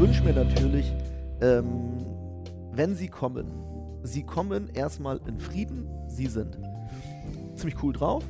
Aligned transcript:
wünsche 0.00 0.22
mir 0.24 0.32
natürlich, 0.32 0.92
ähm, 1.42 1.92
wenn 2.72 2.94
sie 2.94 3.08
kommen, 3.08 3.46
sie 4.02 4.22
kommen 4.22 4.70
erstmal 4.72 5.20
in 5.26 5.38
Frieden, 5.38 5.86
sie 6.08 6.26
sind 6.26 6.58
ziemlich 7.54 7.82
cool 7.82 7.92
drauf 7.92 8.24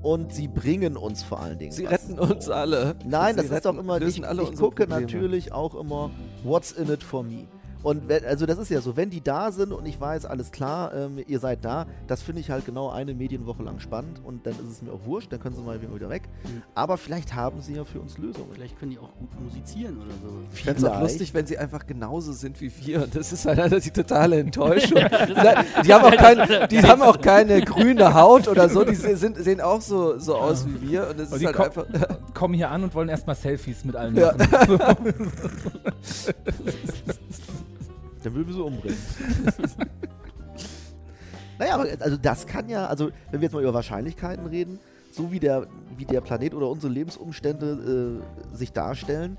und 0.00 0.32
sie 0.32 0.48
bringen 0.48 0.96
uns 0.96 1.22
vor 1.22 1.40
allen 1.40 1.58
Dingen. 1.58 1.72
Sie 1.72 1.84
was. 1.84 1.92
retten 1.92 2.18
uns 2.18 2.48
alle. 2.48 2.94
Nein, 3.04 3.34
Sie 3.34 3.36
das 3.36 3.44
ist 3.46 3.52
retten- 3.52 3.76
doch 3.76 3.78
immer, 3.82 4.00
ich, 4.00 4.22
ich 4.22 4.56
gucke 4.56 4.86
natürlich 4.86 5.52
auch 5.52 5.74
immer, 5.74 6.10
what's 6.44 6.72
in 6.72 6.90
it 6.90 7.02
for 7.02 7.22
me. 7.22 7.46
Und 7.82 8.08
wenn, 8.08 8.24
also 8.24 8.46
das 8.46 8.58
ist 8.58 8.70
ja 8.70 8.80
so, 8.80 8.96
wenn 8.96 9.10
die 9.10 9.20
da 9.20 9.52
sind 9.52 9.72
und 9.72 9.86
ich 9.86 10.00
weiß, 10.00 10.26
alles 10.26 10.50
klar, 10.50 10.92
ähm, 10.94 11.18
ihr 11.26 11.38
seid 11.38 11.64
da, 11.64 11.86
das 12.06 12.22
finde 12.22 12.40
ich 12.40 12.50
halt 12.50 12.66
genau 12.66 12.90
eine 12.90 13.14
Medienwoche 13.14 13.62
lang 13.62 13.80
spannend 13.80 14.20
und 14.24 14.46
dann 14.46 14.54
ist 14.54 14.70
es 14.70 14.82
mir 14.82 14.92
auch 14.92 15.04
wurscht, 15.04 15.32
dann 15.32 15.40
können 15.40 15.54
sie 15.54 15.62
mal 15.62 15.80
wieder 15.80 16.08
weg. 16.08 16.28
Mhm. 16.44 16.62
Aber 16.74 16.96
vielleicht 16.96 17.34
haben 17.34 17.60
sie 17.60 17.74
ja 17.74 17.84
für 17.84 18.00
uns 18.00 18.18
Lösungen. 18.18 18.48
Vielleicht 18.52 18.78
können 18.78 18.92
die 18.92 18.98
auch 18.98 19.12
gut 19.18 19.40
musizieren 19.40 19.98
oder 19.98 20.14
so. 20.22 20.28
Ich 20.52 20.62
fände 20.62 20.80
es 20.80 20.84
auch 20.84 21.00
lustig, 21.00 21.34
wenn 21.34 21.46
sie 21.46 21.58
einfach 21.58 21.86
genauso 21.86 22.32
sind 22.32 22.60
wie 22.60 22.72
wir. 22.84 23.04
Und 23.04 23.14
das 23.14 23.32
ist 23.32 23.46
halt 23.46 23.84
die 23.84 23.90
totale 23.90 24.40
Enttäuschung. 24.40 24.98
die, 25.84 25.92
haben 25.92 26.04
auch 26.04 26.16
kein, 26.16 26.68
die 26.68 26.82
haben 26.82 27.02
auch 27.02 27.20
keine 27.20 27.60
grüne 27.62 28.14
Haut 28.14 28.48
oder 28.48 28.68
so. 28.68 28.84
Die 28.84 28.94
sind, 28.94 29.36
sehen 29.36 29.60
auch 29.60 29.80
so, 29.80 30.18
so 30.18 30.36
aus 30.36 30.66
wie 30.66 30.90
wir. 30.90 31.10
Und 31.10 31.20
es 31.20 31.28
Und 31.28 31.36
ist 31.36 31.40
die 31.42 31.46
halt 31.46 31.60
einfach. 31.60 31.86
kommen 32.34 32.54
hier 32.54 32.70
an 32.70 32.84
und 32.84 32.94
wollen 32.94 33.08
erstmal 33.08 33.36
Selfies 33.36 33.84
mit 33.84 33.96
allen 33.96 34.16
Ja. 34.16 34.34
Dann 38.26 38.34
würden 38.34 38.48
wir 38.48 38.54
sie 38.54 38.60
umbringen. 38.64 38.98
naja, 41.60 41.74
aber 41.76 41.86
also 42.00 42.16
das 42.16 42.44
kann 42.44 42.68
ja, 42.68 42.86
also 42.86 43.12
wenn 43.30 43.40
wir 43.40 43.44
jetzt 43.46 43.52
mal 43.52 43.62
über 43.62 43.72
Wahrscheinlichkeiten 43.72 44.44
reden, 44.46 44.80
so 45.12 45.30
wie 45.30 45.38
der, 45.38 45.68
wie 45.96 46.06
der 46.06 46.20
Planet 46.22 46.52
oder 46.52 46.68
unsere 46.68 46.92
Lebensumstände 46.92 48.20
äh, 48.52 48.56
sich 48.56 48.72
darstellen, 48.72 49.38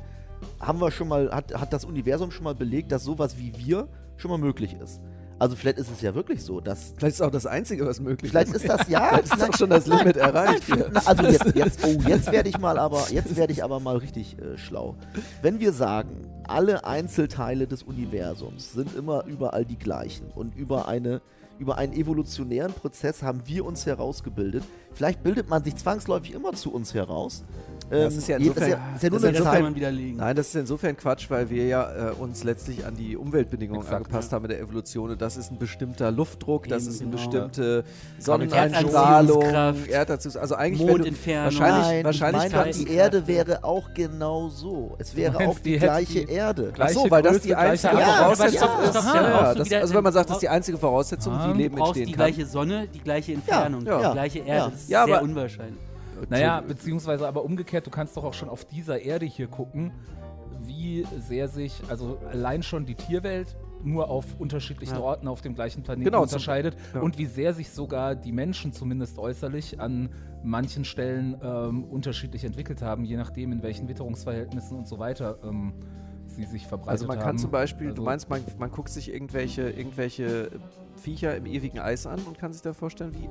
haben 0.62 0.80
wir 0.80 0.90
schon 0.92 1.10
mal, 1.10 1.30
hat, 1.32 1.54
hat 1.54 1.74
das 1.74 1.84
Universum 1.84 2.32
schon 2.32 2.46
mal 2.46 2.56
belegt, 2.56 2.94
dass 2.94 3.04
sowas 3.04 3.38
wie 3.38 3.52
wir 3.58 3.90
schon 4.16 4.32
mal 4.32 4.38
möglich 4.38 4.78
ist. 4.82 5.02
Also 5.40 5.56
vielleicht 5.56 5.78
ist 5.78 5.92
es 5.92 6.02
ja 6.02 6.16
wirklich 6.16 6.44
so, 6.44 6.62
dass 6.62 6.94
Vielleicht 6.98 7.16
ist 7.16 7.22
auch 7.22 7.32
das 7.32 7.46
Einzige, 7.46 7.86
was 7.86 8.00
möglich 8.00 8.32
vielleicht 8.32 8.54
ist. 8.54 8.64
ist 8.64 8.70
das 8.70 8.88
ja. 8.90 9.08
Vielleicht 9.10 9.26
ist 9.26 9.38
nein, 9.38 9.50
auch 9.50 9.58
schon 9.58 9.70
das 9.70 9.86
Limit 9.86 10.18
erreicht. 10.18 10.64
hier. 10.66 10.90
na, 10.92 11.02
also 11.06 11.24
jetzt, 11.24 11.46
jetzt, 11.56 11.80
oh, 11.84 11.98
jetzt 12.08 12.32
werde 12.32 12.50
ich 12.50 12.58
mal 12.58 12.80
aber, 12.80 13.06
jetzt 13.12 13.36
werde 13.36 13.54
ich 13.54 13.64
aber 13.64 13.80
mal 13.80 13.98
richtig 13.98 14.38
äh, 14.40 14.58
schlau. 14.58 14.96
Wenn 15.42 15.60
wir 15.60 15.74
sagen, 15.74 16.28
alle 16.48 16.86
Einzelteile 16.86 17.68
des 17.68 17.84
Universums 17.84 18.74
sind 18.74 18.96
immer 18.96 19.26
überall 19.26 19.66
die 19.66 19.78
gleichen 19.78 20.28
und 20.34 20.56
über 20.56 20.88
eine 20.88 21.22
über 21.60 21.80
einen 21.80 21.94
evolutionären 21.94 22.72
Prozess 22.72 23.24
haben 23.24 23.42
wir 23.46 23.66
uns 23.66 23.88
herausgebildet. 23.88 24.64
Vielleicht 24.94 25.24
bildet 25.24 25.50
man 25.50 25.64
sich 25.64 25.76
zwangsläufig 25.76 26.34
immer 26.34 26.54
zu 26.54 26.72
uns 26.72 26.94
heraus. 26.94 27.44
Ähm, 27.90 28.02
Das 28.04 28.16
ist 28.16 28.28
ja 28.28 28.38
insofern- 28.38 28.64
ist 28.64 28.70
ja, 28.70 28.80
ist 28.96 29.04
ja 29.04 29.10
nur 29.10 29.20
das 29.20 29.34
Das 29.34 29.44
kann 29.44 29.76
widerlegen. 29.76 30.18
Nein, 30.18 30.36
das 30.36 30.48
ist 30.48 30.56
insofern 30.56 30.98
Quatsch, 30.98 31.30
weil 31.30 31.50
wir 31.50 31.66
ja 31.68 32.10
äh, 32.10 32.12
uns 32.12 32.44
letzlich 32.44 32.86
an 32.86 32.96
die 32.96 33.16
Umweltbedingungen 33.16 33.82
Exakt, 33.82 33.96
angepasst 34.06 34.34
haben 34.34 34.46
in 34.46 34.50
der 34.50 34.60
Evolution. 34.60 35.12
Und 35.12 35.22
das 35.22 35.38
ist 35.38 35.52
ein 35.52 35.58
bestimmter 35.58 36.12
Luftdruck, 36.12 36.68
das 36.68 36.84
Eben, 36.84 36.92
ist 36.92 37.02
eine 37.02 37.10
genau. 37.12 37.24
bestimmte 37.24 37.84
Sonneneinstrahlung, 38.20 39.42
Erdanziehungskraft. 39.42 40.38
Also 40.42 40.56
eigentlich 40.56 40.80
wenn 40.82 40.88
du, 40.88 40.94
Mondentfernung. 40.94 41.46
wahrscheinlich- 41.46 41.88
Nein, 41.88 41.98
ich 42.00 42.06
wahrscheinlich 42.06 42.42
meine, 42.52 42.54
kann- 42.54 42.72
die 42.72 42.90
Erde 42.92 43.28
wäre 43.28 43.64
auch 43.64 43.94
genau 43.94 44.50
so. 44.50 44.96
Es 45.00 45.16
wäre 45.16 45.34
meinst, 45.34 45.48
auch 45.48 45.60
die, 45.60 45.72
die 45.74 45.80
gleiche 45.80 46.26
die- 46.26 46.32
Erde. 46.32 46.74
Ach 46.78 46.90
so, 46.90 47.10
weil 47.10 47.22
das 47.24 47.40
die 47.42 47.56
einzige. 47.56 47.94
Voraussetzung 47.98 48.70
Ja, 48.70 48.84
ist. 48.84 48.96
ja, 48.96 49.16
Ja, 49.16 49.22
ja. 49.22 49.54
das, 49.56 49.72
also 49.74 49.94
wenn 49.94 50.04
man 50.04 50.14
sagt, 50.14 50.30
das 50.30 50.38
ist 50.38 50.42
die 50.42 50.50
einzige 50.50 50.78
Voraussetzung, 50.78 51.34
wie 51.54 51.58
Leben 51.58 51.78
entstehen 51.78 52.06
die 52.06 52.12
kann. 52.12 52.18
gleiche 52.34 52.46
Sonne, 52.46 52.88
die 52.94 53.00
gleiche 53.00 53.34
Entfernung, 53.34 53.86
ja, 53.86 54.08
die 54.10 54.14
gleiche 54.14 54.40
Erde. 54.40 54.50
ja. 54.52 54.70
Das 54.70 54.82
ist 54.82 54.90
Ja, 54.90 55.06
sehr 55.06 55.16
aber- 55.16 55.24
unwahrscheinlich. 55.24 55.78
Naja, 56.30 56.62
beziehungsweise 56.62 57.28
aber 57.28 57.44
umgekehrt, 57.44 57.86
du 57.86 57.92
kannst 57.92 58.16
doch 58.18 58.24
auch 58.24 58.34
schon 58.34 58.50
auf 58.50 58.66
dieser 58.66 59.00
Erde 59.02 59.26
hier 59.26 59.48
gucken, 59.48 59.92
wie 60.64 61.06
sehr 61.20 61.48
sich, 61.48 61.82
also 61.90 62.18
allein 62.32 62.64
schon 62.64 62.86
die 62.86 62.96
Tierwelt 62.96 63.56
nur 63.84 64.10
auf 64.10 64.26
unterschiedlichen 64.40 64.96
Ja. 64.96 65.02
Orten 65.02 65.28
auf 65.28 65.42
dem 65.42 65.54
gleichen 65.54 65.84
Planeten 65.84 66.06
Genau, 66.06 66.24
unterscheidet 66.24 66.76
ja. 66.96 67.02
und 67.02 67.18
wie 67.20 67.26
sehr 67.28 67.54
sich 67.54 67.70
sogar 67.70 68.16
die 68.16 68.32
Menschen 68.32 68.74
zumindest 68.74 69.20
äußerlich 69.20 69.80
an 69.80 70.10
manchen 70.44 70.84
Stellen 70.84 71.38
ähm, 71.44 71.84
unterschiedlich 71.84 72.44
entwickelt 72.44 72.82
haben, 72.82 73.06
je 73.06 73.18
nachdem 73.18 73.52
in 73.52 73.62
welchen 73.64 73.88
Witterungsverhältnissen 73.88 74.78
und 74.78 74.88
so 74.88 74.98
weiter 75.00 75.38
ähm, 75.44 75.74
sie 76.26 76.44
sich 76.46 76.66
verbreitet 76.68 76.90
Also 76.92 77.08
man 77.08 77.18
kann 77.20 77.28
haben. 77.30 77.38
zum 77.38 77.52
Beispiel, 77.52 77.88
du 77.88 77.94
Also- 77.94 78.04
meinst, 78.04 78.30
man, 78.30 78.42
man 78.58 78.72
guckt 78.72 78.90
sich 78.90 79.14
irgendwelche, 79.14 79.70
irgendwelche 79.70 80.50
Viecher 80.96 81.38
im 81.38 81.46
ewigen 81.46 81.80
Eis 81.80 82.08
an 82.08 82.20
und 82.28 82.38
kann 82.40 82.52
sich 82.54 82.64
da 82.64 82.74
vorstellen, 82.74 83.14
wie 83.14 83.30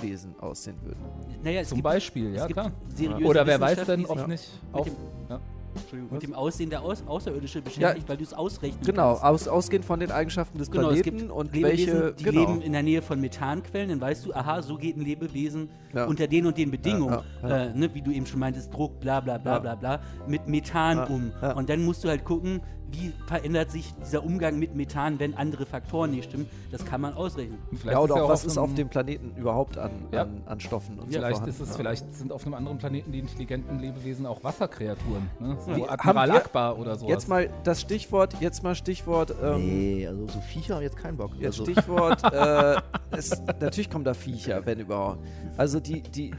Eiswesen 0.00 0.34
aussehen 0.40 0.76
würden. 0.82 0.98
Naja, 1.42 1.60
es 1.60 1.68
Zum 1.68 1.76
gibt, 1.76 1.84
Beispiel, 1.84 2.30
es 2.30 2.36
ja 2.36 2.46
gibt 2.46 2.58
klar. 2.58 2.72
seriöse 2.94 3.24
Oder 3.30 3.46
wer 3.46 3.60
weiß 3.60 3.84
denn, 3.84 4.06
ob 4.06 4.26
nicht 4.28 4.48
mit 4.72 4.74
auch. 4.80 4.84
dem- 4.84 4.94
Ja. 5.28 5.40
Entschuldigung, 5.74 6.12
mit 6.14 6.22
dem 6.22 6.32
Aussehen 6.32 6.70
der 6.70 6.80
Aus 6.80 7.06
Außerirdische 7.06 7.60
beschäftigt, 7.60 8.08
weil 8.08 8.16
du 8.16 8.22
es 8.24 8.32
ausrechnen 8.32 8.80
Genau, 8.82 9.08
kannst. 9.10 9.24
aus, 9.24 9.48
ausgehend 9.48 9.84
von 9.84 10.00
den 10.00 10.10
Eigenschaften 10.10 10.56
des 10.56 10.70
Genau, 10.70 10.88
es 10.88 11.02
Planeten 11.02 11.18
gibt 11.18 11.30
und 11.30 11.54
Lebewesen, 11.54 11.92
welche. 12.00 12.12
die 12.14 12.24
genau. 12.24 12.40
leben 12.40 12.62
in 12.62 12.72
der 12.72 12.82
Nähe 12.82 13.02
von 13.02 13.20
Methanquellen, 13.20 13.90
dann 13.90 14.00
weißt 14.00 14.24
du, 14.24 14.32
aha, 14.32 14.62
so 14.62 14.76
geht 14.78 14.96
ein 14.96 15.02
Lebewesen 15.04 15.68
Ja. 15.92 16.06
unter 16.06 16.28
den 16.28 16.46
und 16.46 16.56
den 16.56 16.70
Bedingungen, 16.70 17.18
Ja, 17.42 17.48
ja, 17.48 17.56
Äh, 17.66 17.74
ne, 17.74 17.94
wie 17.94 18.00
du 18.00 18.10
eben 18.10 18.24
schon 18.24 18.40
meintest, 18.40 18.72
Druck, 18.72 18.98
bla 19.00 19.20
bla 19.20 19.36
bla 19.36 19.52
Ja. 19.54 19.58
bla 19.58 19.74
bla, 19.74 20.00
mit 20.26 20.48
Methan 20.48 20.96
Ja, 20.96 21.04
um. 21.04 21.30
ja. 21.42 21.52
Und 21.52 21.68
dann 21.68 21.84
musst 21.84 22.02
du 22.04 22.08
halt 22.08 22.24
gucken, 22.24 22.62
wie 22.92 23.12
verändert 23.26 23.70
sich 23.70 23.92
dieser 24.00 24.24
Umgang 24.24 24.58
mit 24.58 24.74
Methan, 24.74 25.18
wenn 25.18 25.34
andere 25.34 25.66
Faktoren 25.66 26.12
nicht 26.12 26.28
stimmen. 26.28 26.48
Das 26.70 26.84
kann 26.84 27.00
man 27.00 27.14
ausrechnen. 27.14 27.58
Vielleicht 27.70 27.86
Ja, 27.92 27.98
oder 28.00 28.14
ist 28.14 28.18
ja 28.18 28.24
auch 28.24 28.28
was 28.28 28.44
ist 28.44 28.58
auf 28.58 28.74
dem 28.74 28.88
Planeten 28.88 29.34
überhaupt 29.36 29.76
an, 29.76 29.90
Ja. 30.12 30.22
an, 30.22 30.42
an 30.46 30.60
Stoffen 30.60 30.98
und 30.98 31.12
Vielleicht 31.12 31.38
so 31.38 31.44
ist 31.44 31.48
es, 31.50 31.56
vorhanden. 31.58 31.76
vielleicht 31.76 32.14
sind 32.14 32.32
auf 32.32 32.44
einem 32.46 32.54
anderen 32.54 32.78
Planeten 32.78 33.12
die 33.12 33.18
intelligenten 33.18 33.78
Lebewesen 33.78 34.24
auch 34.26 34.42
Wasserkreaturen. 34.44 35.28
Ne? 35.40 35.56
So 35.66 35.74
Die- 35.74 35.88
Admiral 35.88 36.30
Akbar 36.30 36.78
oder 36.78 36.96
sowas. 36.96 37.10
Jetzt 37.10 37.28
mal 37.28 37.50
das 37.64 37.80
Stichwort, 37.80 38.34
jetzt 38.40 38.62
mal 38.62 38.74
Stichwort. 38.74 39.34
Ähm, 39.42 39.66
Nee, 39.66 40.06
also 40.06 40.26
so 40.28 40.40
Viecher 40.40 40.76
haben 40.76 40.82
jetzt 40.82 40.96
keinen 40.96 41.16
Bock. 41.16 41.32
Jetzt 41.38 41.60
also, 41.60 41.64
Stichwort, 41.64 42.22
äh, 42.32 42.76
es, 43.10 43.42
natürlich 43.60 43.90
kommen 43.90 44.04
da 44.04 44.14
Viecher, 44.14 44.64
wenn 44.64 44.78
überhaupt. 44.80 45.18
Also 45.56 45.80
die, 45.80 46.02
die 46.02 46.32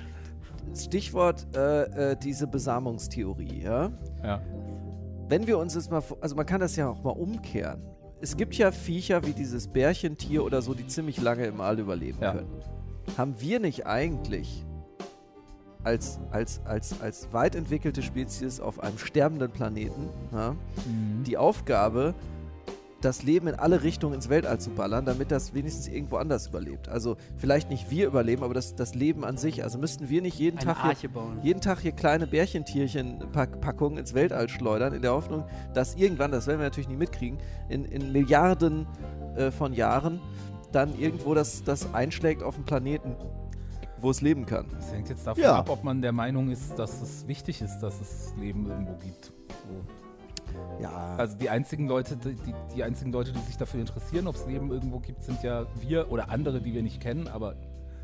Stichwort 0.75 1.45
äh, 1.55 2.11
äh, 2.11 2.15
diese 2.17 2.47
Besamungstheorie, 2.47 3.63
ja. 3.63 3.91
ja. 4.23 4.41
Wenn 5.29 5.45
wir 5.47 5.57
uns 5.57 5.75
jetzt 5.75 5.91
mal, 5.91 6.01
also 6.21 6.35
man 6.35 6.45
kann 6.45 6.61
das 6.61 6.75
ja 6.75 6.87
auch 6.89 7.03
mal 7.03 7.11
umkehren. 7.11 7.81
Es 8.21 8.35
gibt 8.37 8.55
ja 8.55 8.71
Viecher 8.71 9.25
wie 9.25 9.33
dieses 9.33 9.67
Bärchentier 9.67 10.43
oder 10.43 10.61
so, 10.61 10.73
die 10.73 10.87
ziemlich 10.87 11.21
lange 11.21 11.45
im 11.45 11.61
All 11.61 11.79
überleben 11.79 12.17
Ja. 12.21 12.31
können. 12.33 12.49
Haben 13.17 13.39
wir 13.39 13.59
nicht 13.59 13.85
eigentlich 13.85 14.65
als, 15.83 16.19
als, 16.31 16.61
als, 16.65 16.99
als 17.01 17.31
weit 17.31 17.55
entwickelte 17.55 18.01
Spezies 18.01 18.59
auf 18.59 18.79
einem 18.81 18.97
sterbenden 18.97 19.51
Planeten 19.51 20.09
ja, 20.33 20.51
Mhm. 20.85 21.23
die 21.25 21.37
Aufgabe, 21.37 22.13
das 23.01 23.21
Leben 23.23 23.47
in 23.47 23.55
alle 23.55 23.83
Richtungen 23.83 24.15
ins 24.15 24.27
Weltall 24.29 24.59
zu 24.59 24.71
ballern, 24.71 25.05
damit 25.05 25.29
das 25.31 25.53
wenigstens 25.53 25.87
irgendwo 25.87 26.17
anders 26.17 26.47
überlebt. 26.47 26.89
Also 26.89 27.15
vielleicht 27.37 27.69
nicht 27.69 27.91
wir 27.91 28.07
überleben, 28.07 28.43
aber 28.43 28.53
das, 28.55 28.73
das 28.75 28.95
Leben 28.95 29.23
an 29.23 29.37
sich. 29.37 29.63
Also 29.63 29.77
müssten 29.77 30.09
wir 30.09 30.21
nicht 30.21 30.39
jeden 30.39 30.57
Eine 30.57 30.73
Tag 30.73 30.97
hier, 30.97 31.09
bauen. 31.11 31.39
jeden 31.43 31.61
Tag 31.61 31.79
hier 31.81 31.91
kleine 31.91 32.25
Bärchentierchen-Packungen 32.27 33.97
ins 33.97 34.13
Weltall 34.13 34.49
schleudern, 34.49 34.93
in 34.93 35.01
der 35.01 35.11
Hoffnung, 35.13 35.43
dass 35.73 35.95
irgendwann, 35.95 36.31
das 36.31 36.47
werden 36.47 36.59
wir 36.59 36.65
natürlich 36.65 36.89
nie 36.89 36.95
mitkriegen, 36.95 37.37
in, 37.69 37.85
in 37.85 38.11
Milliarden 38.11 38.87
äh, 39.35 39.51
von 39.51 39.73
Jahren 39.73 40.19
dann 40.71 40.97
irgendwo 40.99 41.33
das, 41.33 41.63
das 41.63 41.93
einschlägt 41.93 42.43
auf 42.43 42.55
dem 42.55 42.65
Planeten, 42.65 43.15
wo 44.01 44.09
es 44.09 44.21
leben 44.21 44.45
kann. 44.45 44.65
Das 44.75 44.91
hängt 44.91 45.09
jetzt 45.09 45.25
davon 45.25 45.41
Ja. 45.43 45.55
ab, 45.59 45.69
ob 45.69 45.83
man 45.83 46.01
der 46.01 46.11
Meinung 46.11 46.49
ist, 46.49 46.77
dass 46.77 47.01
es 47.01 47.27
wichtig 47.27 47.61
ist, 47.61 47.79
dass 47.79 48.01
es 48.01 48.33
Leben 48.39 48.67
irgendwo 48.69 48.93
gibt. 48.95 49.25
So. 49.25 49.85
Ja. 50.81 51.15
Also 51.17 51.37
die 51.37 51.49
einzigen 51.49 51.87
Leute, 51.87 52.17
die, 52.17 52.35
die- 52.75 52.83
einzigen 52.83 53.11
Leute, 53.11 53.31
die 53.31 53.39
sich 53.39 53.57
dafür 53.57 53.79
interessieren, 53.79 54.27
ob 54.27 54.35
es 54.35 54.45
Leben 54.45 54.71
irgendwo 54.71 54.99
gibt, 54.99 55.23
sind 55.23 55.41
ja 55.43 55.65
wir 55.79 56.11
oder 56.11 56.29
andere, 56.29 56.61
die 56.61 56.73
wir 56.73 56.83
nicht 56.83 57.01
kennen, 57.01 57.27
aber 57.27 57.55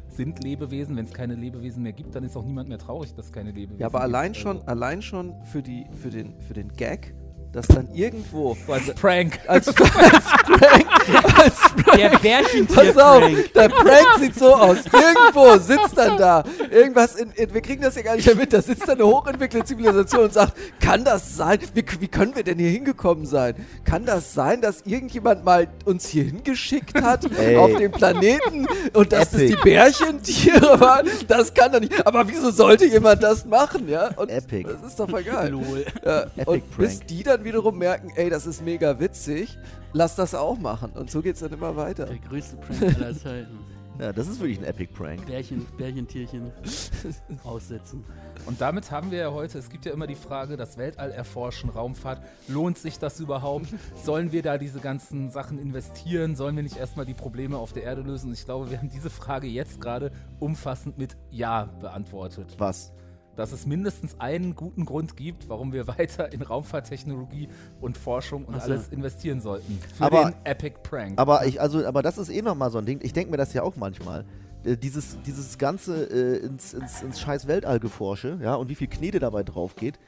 sind 0.10 0.44
Lebewesen. 0.44 0.96
Wenn 0.96 1.06
es 1.06 1.14
keine 1.14 1.36
Lebewesen 1.36 1.84
mehr 1.84 1.94
gibt, 1.94 2.16
dann 2.16 2.24
ist 2.24 2.36
auch 2.38 2.46
niemand 2.46 2.70
mehr 2.70 2.78
traurig, 2.80 3.14
dass 3.16 3.28
es 3.28 3.32
keine 3.32 3.52
Lebewesen 3.52 3.80
Ja, 3.80 3.88
aber 3.88 4.00
gibt. 4.00 4.04
allein 4.16 4.30
Also, 4.32 4.42
schon, 4.42 4.68
allein 4.68 5.02
schon 5.02 5.34
für, 5.46 5.62
die, 5.62 5.86
für, 6.02 6.10
den, 6.10 6.40
für 6.42 6.54
den 6.54 6.70
Gag, 6.74 7.14
dass 7.54 7.68
dann 7.68 7.88
irgendwo 7.94 8.58
als 8.68 8.92
Prank. 8.96 9.40
als, 9.46 9.68
als 9.68 9.76
Prank, 9.76 11.38
als 11.38 11.56
Prank, 11.84 11.98
Der 11.98 12.10
Bärchentier 12.18 12.94
pass 12.94 12.98
auf, 12.98 13.24
der 13.56 13.70
Prank 13.70 14.08
sieht 14.20 14.36
so 14.36 14.56
aus. 14.56 14.78
Irgendwo 14.92 15.58
sitzt 15.60 15.96
dann 15.96 16.18
da 16.18 16.44
irgendwas, 16.72 17.16
in, 17.16 17.32
in, 17.34 17.54
wir 17.54 17.62
kriegen 17.62 17.84
das 17.84 17.96
ja 17.96 18.02
gar 18.02 18.16
nicht 18.16 18.26
mehr 18.26 18.36
mit, 18.36 18.52
da 18.52 18.62
sitzt 18.62 18.88
da 18.88 18.94
eine 18.94 19.06
hochentwickelte 19.06 19.68
Zivilisation 19.68 20.24
und 20.24 20.34
sagt, 20.34 20.54
kann 20.80 21.04
das 21.06 21.36
sein, 21.36 21.60
wie, 21.76 21.86
wie 22.00 22.08
können 22.08 22.36
wir 22.36 22.44
denn 22.44 22.58
hier 22.58 22.72
hingekommen 22.72 23.28
sein? 23.28 23.54
Kann 23.86 24.08
das 24.08 24.34
sein, 24.34 24.60
dass 24.60 24.82
irgendjemand 24.86 25.46
mal 25.46 25.68
uns 25.86 26.08
hier 26.08 26.24
hingeschickt 26.24 27.00
hat 27.04 27.30
Ey. 27.38 27.56
auf 27.58 27.76
den 27.76 27.92
Planeten 27.92 28.66
und 28.94 29.14
dass 29.14 29.30
das 29.30 29.42
Epic. 29.42 29.56
die 29.56 29.70
Bärchentiere 29.70 30.80
waren? 30.80 31.08
Das 31.28 31.54
kann 31.54 31.72
doch 31.72 31.80
nicht, 31.80 32.06
aber 32.06 32.28
wieso 32.28 32.50
sollte 32.50 32.86
jemand 32.86 33.22
das 33.22 33.46
machen, 33.46 33.88
ja? 33.88 34.10
Und 34.16 34.30
Epic. 34.30 34.68
Das 34.68 34.90
ist 34.92 35.00
doch 35.00 35.08
voll 35.08 35.24
geil. 35.24 35.52
Lol. 35.52 35.86
Ja, 36.04 36.24
Epic 36.24 36.50
und 36.50 36.78
bis 36.78 36.98
Prank. 36.98 37.08
die 37.08 37.24
dann 37.24 37.43
wiederum 37.44 37.78
merken, 37.78 38.12
ey, 38.16 38.30
das 38.30 38.46
ist 38.46 38.64
mega 38.64 39.00
witzig, 39.00 39.58
lass 39.94 40.16
das 40.16 40.36
auch 40.36 40.58
machen. 40.58 40.92
Und 40.92 41.12
so 41.12 41.22
geht's 41.22 41.40
dann 41.40 41.54
immer 41.54 41.76
weiter. 41.76 42.06
Der 42.06 42.20
größte 42.20 42.58
Prank 42.58 42.96
aller 42.96 43.14
Zeiten. 43.18 43.60
Ja, 44.00 44.12
das 44.12 44.28
ist 44.28 44.40
wirklich 44.40 44.58
ein 44.58 44.66
Epic 44.66 44.92
Prank. 44.94 45.26
Bärchen, 45.28 45.66
Bärchentierchen 45.78 46.52
aussetzen. 47.44 48.04
Und 48.48 48.60
damit 48.60 48.90
haben 48.90 49.12
wir 49.12 49.20
ja 49.20 49.32
heute, 49.32 49.60
es 49.60 49.70
gibt 49.70 49.86
ja 49.86 49.94
immer 49.94 50.08
die 50.08 50.16
Frage, 50.16 50.58
das 50.58 50.78
Weltall 50.78 51.12
erforschen, 51.12 51.70
Raumfahrt, 51.70 52.22
lohnt 52.48 52.80
sich 52.80 52.98
das 52.98 53.20
überhaupt? 53.20 53.68
Sollen 54.04 54.32
wir 54.32 54.42
da 54.42 54.58
diese 54.58 54.80
ganzen 54.80 55.30
Sachen 55.30 55.60
investieren? 55.60 56.36
Sollen 56.36 56.56
wir 56.56 56.64
nicht 56.64 56.78
erstmal 56.78 57.06
die 57.06 57.14
Probleme 57.14 57.58
auf 57.58 57.72
der 57.72 57.84
Erde 57.84 58.02
lösen? 58.02 58.28
Und 58.28 58.34
ich 58.34 58.46
glaube, 58.46 58.72
wir 58.72 58.80
haben 58.80 58.90
diese 58.90 59.12
Frage 59.12 59.48
jetzt 59.48 59.80
gerade 59.80 60.12
umfassend 60.40 60.98
mit 60.98 61.16
Ja 61.30 61.66
beantwortet. 61.80 62.56
Was? 62.58 62.94
Dass 63.36 63.52
es 63.52 63.66
mindestens 63.66 64.20
einen 64.20 64.56
guten 64.56 64.86
Grund 64.86 65.18
gibt, 65.18 65.50
warum 65.50 65.74
wir 65.74 65.88
weiter 65.98 66.32
in 66.32 66.42
Raumfahrttechnologie 66.42 67.50
und 67.82 67.98
Forschung 67.98 68.46
und 68.46 68.56
so. 68.56 68.62
alles 68.62 68.90
investieren 68.90 69.42
sollten. 69.42 69.80
Für 69.98 70.04
Aber- 70.06 70.26
den 70.32 70.36
Epic 70.44 70.76
Prank. 70.84 71.14
Aber 71.20 71.46
ich, 71.46 71.60
also, 71.60 71.86
aber 71.86 72.02
das 72.02 72.18
ist 72.18 72.30
eh 72.30 72.42
nochmal 72.42 72.70
so 72.72 72.78
ein 72.78 72.86
Ding. 72.86 73.00
Ich 73.02 73.14
denke 73.14 73.32
mir 73.32 73.38
das 73.38 73.54
ja 73.54 73.64
auch 73.64 73.76
manchmal. 73.76 74.26
Äh, 74.64 74.78
dieses, 74.78 75.18
dieses 75.26 75.58
ganze 75.58 76.04
äh, 76.06 76.46
ins, 76.46 76.74
ins, 76.74 77.02
ins 77.02 77.20
scheiß 77.20 77.48
Weltallgeforsche, 77.48 78.40
ja, 78.42 78.56
und 78.56 78.70
wie 78.70 78.76
viel 78.76 78.88
Knete 78.88 79.20
dabei 79.20 79.44
drauf 79.44 79.76
geht. 79.76 80.00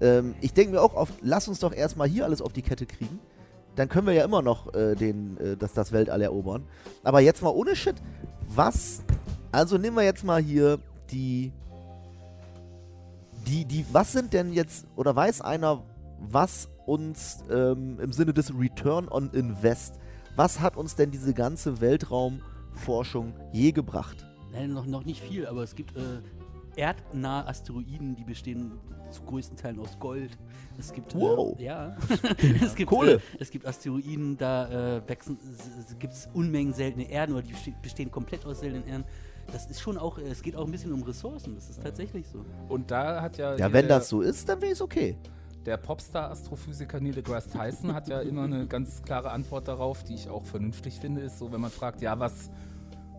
Ähm, 0.00 0.34
ich 0.40 0.52
denke 0.52 0.72
mir 0.72 0.82
auch 0.82 0.94
oft, 0.94 1.14
lass 1.22 1.46
uns 1.48 1.60
doch 1.60 1.72
erstmal 1.72 2.08
hier 2.08 2.24
alles 2.24 2.42
auf 2.42 2.52
die 2.52 2.62
Kette 2.62 2.86
kriegen. 2.86 3.20
Dann 3.76 3.88
können 3.88 4.06
wir 4.06 4.14
ja 4.14 4.24
immer 4.24 4.42
noch 4.42 4.72
äh, 4.74 4.94
den, 4.94 5.36
äh, 5.38 5.56
das, 5.56 5.72
das 5.72 5.92
Weltall 5.92 6.20
erobern. 6.22 6.64
Aber 7.02 7.20
jetzt 7.20 7.42
mal 7.42 7.50
ohne 7.50 7.74
Shit. 7.76 7.96
Was? 8.48 9.02
Also 9.52 9.78
nehmen 9.78 9.96
wir 9.96 10.04
jetzt 10.04 10.24
mal 10.24 10.42
hier 10.42 10.78
die. 11.10 11.52
Die, 13.46 13.64
die, 13.64 13.84
was 13.92 14.12
sind 14.12 14.32
denn 14.32 14.52
jetzt, 14.52 14.86
oder 14.96 15.14
weiß 15.14 15.40
einer, 15.40 15.82
was 16.18 16.68
uns 16.86 17.44
ähm, 17.50 17.98
im 18.00 18.12
Sinne 18.12 18.32
des 18.32 18.52
Return 18.58 19.08
on 19.08 19.30
Invest 19.32 19.98
was 20.36 20.60
hat 20.60 20.76
uns 20.76 20.96
denn 20.96 21.10
diese 21.10 21.32
ganze 21.32 21.80
Weltraumforschung 21.80 23.34
je 23.52 23.72
gebracht? 23.72 24.26
Nein, 24.52 24.72
noch, 24.72 24.86
noch 24.86 25.04
nicht 25.04 25.22
viel, 25.22 25.46
aber 25.46 25.62
es 25.62 25.74
gibt 25.74 25.96
äh, 25.96 26.00
erdnahe 26.76 27.46
Asteroiden, 27.46 28.16
die 28.16 28.24
bestehen 28.24 28.72
zu 29.10 29.22
größten 29.22 29.56
Teilen 29.56 29.78
aus 29.78 29.96
Gold. 30.00 30.36
Es 30.76 30.92
gibt 30.92 31.14
Wow. 31.14 31.56
äh, 31.58 31.64
ja, 31.64 31.96
es 32.64 32.74
gibt 32.74 32.90
Kohle. 32.90 33.14
Äh, 33.14 33.20
es 33.38 33.50
gibt 33.50 33.64
Asteroiden, 33.66 34.36
da 34.36 34.96
äh, 34.96 35.02
gibt 36.00 36.12
es 36.12 36.28
Unmengen 36.34 36.72
seltene 36.72 37.08
Erden 37.08 37.32
oder 37.34 37.42
die 37.42 37.52
beste- 37.52 37.74
bestehen 37.80 38.10
komplett 38.10 38.44
aus 38.44 38.60
seltenen 38.60 38.86
Erden. 38.88 39.04
Das 39.52 39.66
ist 39.66 39.80
schon 39.80 39.96
auch, 39.96 40.18
es 40.18 40.42
geht 40.42 40.56
auch 40.56 40.64
ein 40.64 40.70
bisschen 40.70 40.92
um 40.92 41.02
Ressourcen. 41.02 41.54
Das 41.54 41.70
ist 41.70 41.82
tatsächlich 41.82 42.26
so. 42.26 42.44
Und 42.68 42.90
da 42.90 43.20
hat 43.22 43.38
ja. 43.38 43.56
Ja, 43.56 43.72
wenn 43.72 43.88
das 43.88 44.08
so 44.08 44.20
ist, 44.20 44.48
dann 44.48 44.60
wäre 44.60 44.72
es 44.72 44.80
okay. 44.80 45.16
Der 45.66 45.78
Popstar-Astrophysiker 45.78 47.00
Neil 47.00 47.14
deGrasse 47.14 47.50
Tyson 47.50 47.94
hat 47.94 48.08
ja 48.08 48.20
immer 48.20 48.44
eine 48.44 48.66
ganz 48.66 49.02
klare 49.02 49.30
Antwort 49.30 49.66
darauf, 49.66 50.04
die 50.04 50.14
ich 50.14 50.28
auch 50.28 50.44
vernünftig 50.44 51.00
finde, 51.00 51.22
ist 51.22 51.38
so, 51.38 51.50
wenn 51.52 51.60
man 51.60 51.70
fragt, 51.70 52.02
ja, 52.02 52.18
was, 52.18 52.50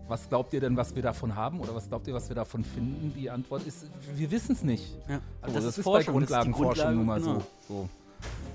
was 0.07 0.29
glaubt 0.29 0.53
ihr 0.53 0.59
denn, 0.59 0.77
was 0.77 0.95
wir 0.95 1.01
davon 1.01 1.35
haben 1.35 1.59
oder 1.59 1.73
was 1.73 1.89
glaubt 1.89 2.07
ihr, 2.07 2.13
was 2.13 2.29
wir 2.29 2.35
davon 2.35 2.63
finden? 2.63 3.13
Die 3.17 3.31
Antwort 3.31 3.65
ist, 3.65 3.87
wir 4.13 4.29
wissen 4.29 4.51
es 4.51 4.63
nicht. 4.63 4.95
Ja, 5.09 5.21
So, 5.47 5.53
das, 5.53 5.65
ist, 5.65 5.77
bei 5.77 5.83
Forschung, 5.83 6.21
das 6.21 6.29
ist 6.29 6.45
die 6.45 6.51
Grundlagenforschung 6.51 6.65
Grundlage, 6.65 6.95
nun 6.95 7.05
mal 7.05 7.19
genau. 7.19 7.39
so. 7.67 7.73
so. 7.73 7.89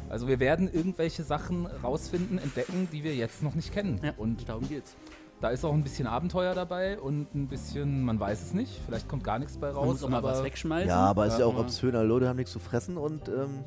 Also 0.09 0.27
wir 0.27 0.41
werden 0.41 0.73
irgendwelche 0.73 1.23
Sachen 1.23 1.67
rausfinden, 1.67 2.39
entdecken, 2.39 2.89
die 2.93 3.05
wir 3.05 3.15
jetzt 3.15 3.43
noch 3.43 3.55
nicht 3.55 3.73
kennen. 3.73 4.01
Ja, 4.03 4.13
und 4.17 4.49
darum 4.49 4.69
geht's. 4.69 4.97
Da 5.41 5.49
ist 5.49 5.65
auch 5.65 5.73
ein 5.73 5.83
bisschen 5.83 6.07
Abenteuer 6.07 6.55
dabei 6.55 6.99
und 7.01 7.35
ein 7.35 7.49
bisschen, 7.49 8.03
man 8.05 8.21
weiß 8.21 8.43
es 8.43 8.53
nicht, 8.55 8.81
vielleicht 8.87 9.09
kommt 9.09 9.25
gar 9.25 9.39
nichts 9.39 9.57
bei 9.57 9.69
Man 9.69 9.77
raus. 9.77 9.87
muss 9.87 10.05
auch 10.05 10.09
mal 10.11 10.19
aber 10.19 10.33
was 10.33 10.45
wegschmeißen. 10.45 10.89
Ja, 10.89 10.99
aber 11.07 11.27
ist 11.27 11.39
ja 11.39 11.47
auch 11.47 11.55
aber- 11.55 11.61
obszöner. 11.63 12.05
Leute 12.05 12.29
haben 12.29 12.37
nichts 12.37 12.53
zu 12.53 12.59
fressen 12.59 12.97
und 12.97 13.29
ähm, 13.29 13.65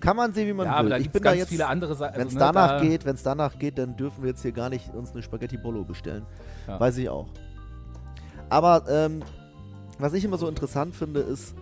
kann 0.00 0.16
man 0.16 0.32
sehen, 0.32 0.48
wie 0.48 0.52
man 0.52 0.66
ja, 0.66 0.72
aber 0.72 0.84
will. 0.84 0.90
da 0.90 0.96
Ich 0.98 1.10
bin 1.10 1.22
da 1.22 1.30
ganz 1.30 1.40
jetzt, 1.40 1.48
viele 1.50 1.66
andere 1.66 1.94
Sachen. 1.94 2.16
wenn 2.18 2.26
es 2.28 2.34
danach 2.34 2.80
geht, 2.80 3.04
wenn 3.04 3.14
es 3.14 3.22
danach 3.22 3.58
geht, 3.58 3.78
dann 3.78 3.96
dürfen 3.96 4.22
wir 4.22 4.30
jetzt 4.30 4.42
hier 4.42 4.52
gar 4.52 4.68
nicht 4.70 4.92
uns 4.94 5.12
eine 5.12 5.22
Spaghetti 5.22 5.58
Bolo 5.58 5.84
bestellen. 5.84 6.24
Ja. 6.66 6.80
Weiß 6.80 6.96
ich 6.96 7.08
auch. 7.08 7.26
Aber 8.48 8.84
ähm, 8.88 9.22
was 9.98 10.12
ich 10.14 10.24
immer 10.24 10.38
so 10.38 10.48
interessant 10.48 10.94
finde, 10.96 11.20
ist, 11.20 11.54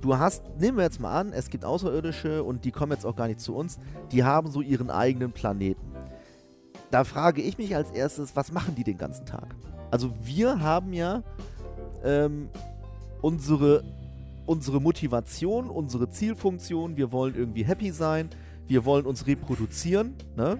du 0.00 0.16
hast, 0.16 0.42
nehmen 0.58 0.78
wir 0.78 0.84
jetzt 0.84 1.00
mal 1.00 1.12
an, 1.20 1.32
es 1.32 1.50
gibt 1.50 1.64
Außerirdische 1.64 2.42
und 2.44 2.64
die 2.64 2.70
kommen 2.70 2.92
jetzt 2.92 3.04
auch 3.04 3.16
gar 3.16 3.26
nicht 3.26 3.40
zu 3.40 3.54
uns, 3.54 3.78
die 4.12 4.24
haben 4.24 4.50
so 4.50 4.60
ihren 4.62 4.90
eigenen 4.90 5.32
Planeten. 5.32 5.89
Da 6.90 7.04
frage 7.04 7.40
ich 7.40 7.56
mich 7.56 7.74
als 7.76 7.90
erstes, 7.90 8.34
was 8.34 8.52
machen 8.52 8.74
die 8.74 8.84
den 8.84 8.98
ganzen 8.98 9.24
Tag? 9.24 9.54
Also 9.90 10.12
wir 10.22 10.60
haben 10.60 10.92
ja 10.92 11.22
ähm, 12.04 12.48
unsere, 13.22 13.84
unsere 14.46 14.80
Motivation, 14.80 15.68
unsere 15.68 16.10
Zielfunktion, 16.10 16.96
wir 16.96 17.12
wollen 17.12 17.34
irgendwie 17.34 17.64
happy 17.64 17.90
sein, 17.90 18.30
wir 18.66 18.84
wollen 18.84 19.06
uns 19.06 19.26
reproduzieren, 19.26 20.14
ne? 20.36 20.58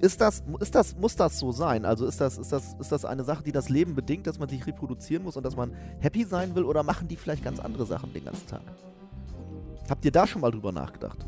Ist 0.00 0.22
das, 0.22 0.42
ist 0.60 0.74
das, 0.74 0.96
muss 0.96 1.14
das 1.14 1.38
so 1.38 1.52
sein? 1.52 1.84
Also 1.84 2.06
ist 2.06 2.22
das, 2.22 2.38
ist, 2.38 2.52
das, 2.52 2.74
ist 2.80 2.90
das 2.90 3.04
eine 3.04 3.22
Sache, 3.22 3.42
die 3.42 3.52
das 3.52 3.68
Leben 3.68 3.94
bedingt, 3.94 4.26
dass 4.26 4.38
man 4.38 4.48
sich 4.48 4.66
reproduzieren 4.66 5.22
muss 5.22 5.36
und 5.36 5.44
dass 5.44 5.56
man 5.56 5.74
happy 6.00 6.24
sein 6.24 6.54
will? 6.54 6.64
Oder 6.64 6.82
machen 6.82 7.06
die 7.06 7.16
vielleicht 7.16 7.44
ganz 7.44 7.60
andere 7.60 7.84
Sachen 7.84 8.10
den 8.14 8.24
ganzen 8.24 8.46
Tag? 8.46 8.62
Habt 9.90 10.02
ihr 10.06 10.10
da 10.10 10.26
schon 10.26 10.40
mal 10.40 10.50
drüber 10.50 10.72
nachgedacht? 10.72 11.26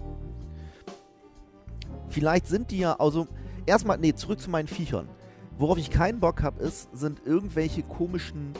Vielleicht 2.08 2.46
sind 2.46 2.70
die 2.70 2.78
ja, 2.78 2.98
also 2.98 3.26
erstmal, 3.66 3.98
nee, 3.98 4.14
zurück 4.14 4.40
zu 4.40 4.50
meinen 4.50 4.68
Viechern. 4.68 5.08
Worauf 5.58 5.78
ich 5.78 5.90
keinen 5.90 6.20
Bock 6.20 6.42
habe, 6.42 6.62
ist, 6.62 6.88
sind 6.96 7.22
irgendwelche 7.24 7.82
komischen 7.82 8.54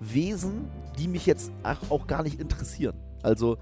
Wesen, 0.00 0.70
die 0.98 1.08
mich 1.08 1.26
jetzt 1.26 1.52
auch 1.88 2.06
gar 2.06 2.22
nicht 2.22 2.40
interessieren. 2.40 2.96
Also 3.22 3.58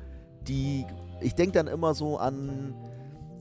die, 0.46 0.86
ich 1.20 1.34
denke 1.34 1.52
dann 1.52 1.66
immer 1.66 1.94
so 1.94 2.18
an 2.18 2.74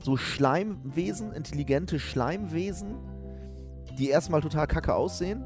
so 0.01 0.17
Schleimwesen, 0.17 1.33
intelligente 1.33 1.99
Schleimwesen, 1.99 2.95
die 3.97 4.09
erstmal 4.09 4.41
total 4.41 4.67
kacke 4.67 4.93
aussehen, 4.93 5.43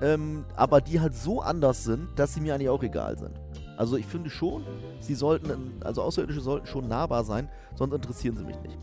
ähm, 0.00 0.44
aber 0.56 0.80
die 0.80 1.00
halt 1.00 1.14
so 1.14 1.40
anders 1.40 1.84
sind, 1.84 2.08
dass 2.16 2.34
sie 2.34 2.40
mir 2.40 2.54
eigentlich 2.54 2.68
auch 2.68 2.82
egal 2.82 3.18
sind. 3.18 3.40
Also 3.76 3.96
ich 3.96 4.06
finde 4.06 4.30
schon, 4.30 4.64
sie 5.00 5.14
sollten, 5.14 5.80
also 5.84 6.02
Außerirdische 6.02 6.40
sollten 6.40 6.66
schon 6.66 6.88
nahbar 6.88 7.24
sein, 7.24 7.48
sonst 7.74 7.94
interessieren 7.94 8.36
sie 8.36 8.44
mich 8.44 8.60
nicht. 8.60 8.78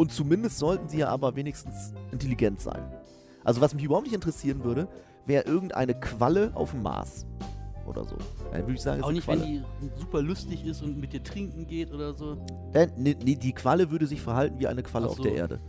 Und 0.00 0.10
zumindest 0.10 0.56
sollten 0.56 0.88
sie 0.88 1.00
ja 1.00 1.08
aber 1.08 1.36
wenigstens 1.36 1.92
intelligent 2.10 2.58
sein. 2.58 2.82
Also 3.44 3.60
was 3.60 3.74
mich 3.74 3.84
überhaupt 3.84 4.06
nicht 4.06 4.14
interessieren 4.14 4.64
würde, 4.64 4.88
wäre 5.26 5.44
irgendeine 5.44 5.92
Qualle 5.92 6.52
auf 6.54 6.70
dem 6.70 6.80
Mars. 6.80 7.26
Oder 7.86 8.04
so. 8.06 8.16
Dann 8.50 8.62
würde 8.62 8.72
ich 8.72 8.80
sagen, 8.80 9.02
Auch 9.02 9.10
ist 9.10 9.16
nicht, 9.16 9.28
wenn 9.28 9.42
die 9.42 9.62
super 9.98 10.22
lustig 10.22 10.64
ist 10.64 10.80
und 10.82 10.98
mit 10.98 11.12
dir 11.12 11.22
trinken 11.22 11.66
geht 11.66 11.92
oder 11.92 12.14
so. 12.14 12.38
Äh, 12.72 12.86
nee, 12.96 13.14
nee, 13.22 13.34
die 13.34 13.52
Qualle 13.52 13.90
würde 13.90 14.06
sich 14.06 14.22
verhalten 14.22 14.58
wie 14.58 14.68
eine 14.68 14.82
Qualle 14.82 15.04
Ach 15.04 15.10
auf 15.10 15.16
so. 15.18 15.22
der 15.22 15.34
Erde. 15.34 15.60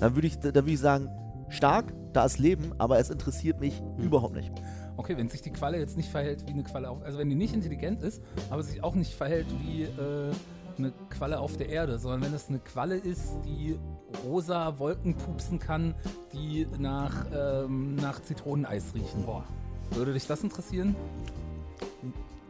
Dann 0.00 0.14
würde 0.14 0.28
ich, 0.28 0.38
dann 0.38 0.54
würde 0.54 0.70
ich 0.70 0.80
sagen, 0.80 1.10
stark, 1.50 1.92
da 2.14 2.24
ist 2.24 2.38
Leben, 2.38 2.72
aber 2.78 2.98
es 2.98 3.10
interessiert 3.10 3.60
mich 3.60 3.80
Hm. 3.80 4.02
überhaupt 4.02 4.34
nicht. 4.34 4.50
Okay, 4.96 5.14
wenn 5.18 5.28
sich 5.28 5.42
die 5.42 5.50
Qualle 5.50 5.78
jetzt 5.78 5.98
nicht 5.98 6.08
verhält 6.08 6.46
wie 6.46 6.52
eine 6.52 6.62
Qualle 6.62 6.88
auf, 6.88 7.02
also 7.02 7.18
wenn 7.18 7.28
die 7.28 7.36
nicht 7.36 7.52
intelligent 7.52 8.00
ist, 8.00 8.22
aber 8.48 8.62
sich 8.62 8.82
auch 8.82 8.94
nicht 8.94 9.12
verhält 9.14 9.46
wie 9.62 9.82
äh, 9.82 10.32
eine 10.78 10.92
Qualle 11.10 11.40
auf 11.40 11.56
der 11.56 11.68
Erde, 11.68 11.98
sondern 11.98 12.22
wenn 12.22 12.34
es 12.34 12.48
eine 12.48 12.58
Qualle 12.58 12.96
ist, 12.96 13.36
die 13.44 13.78
rosa 14.24 14.78
Wolken 14.78 15.14
pupsen 15.14 15.58
kann, 15.58 15.94
die 16.32 16.66
nach, 16.78 17.26
ähm, 17.34 17.96
nach 17.96 18.20
Zitroneneis 18.22 18.94
riechen. 18.94 19.24
Boah. 19.24 19.44
Würde 19.90 20.12
dich 20.12 20.26
das 20.26 20.42
interessieren? 20.42 20.94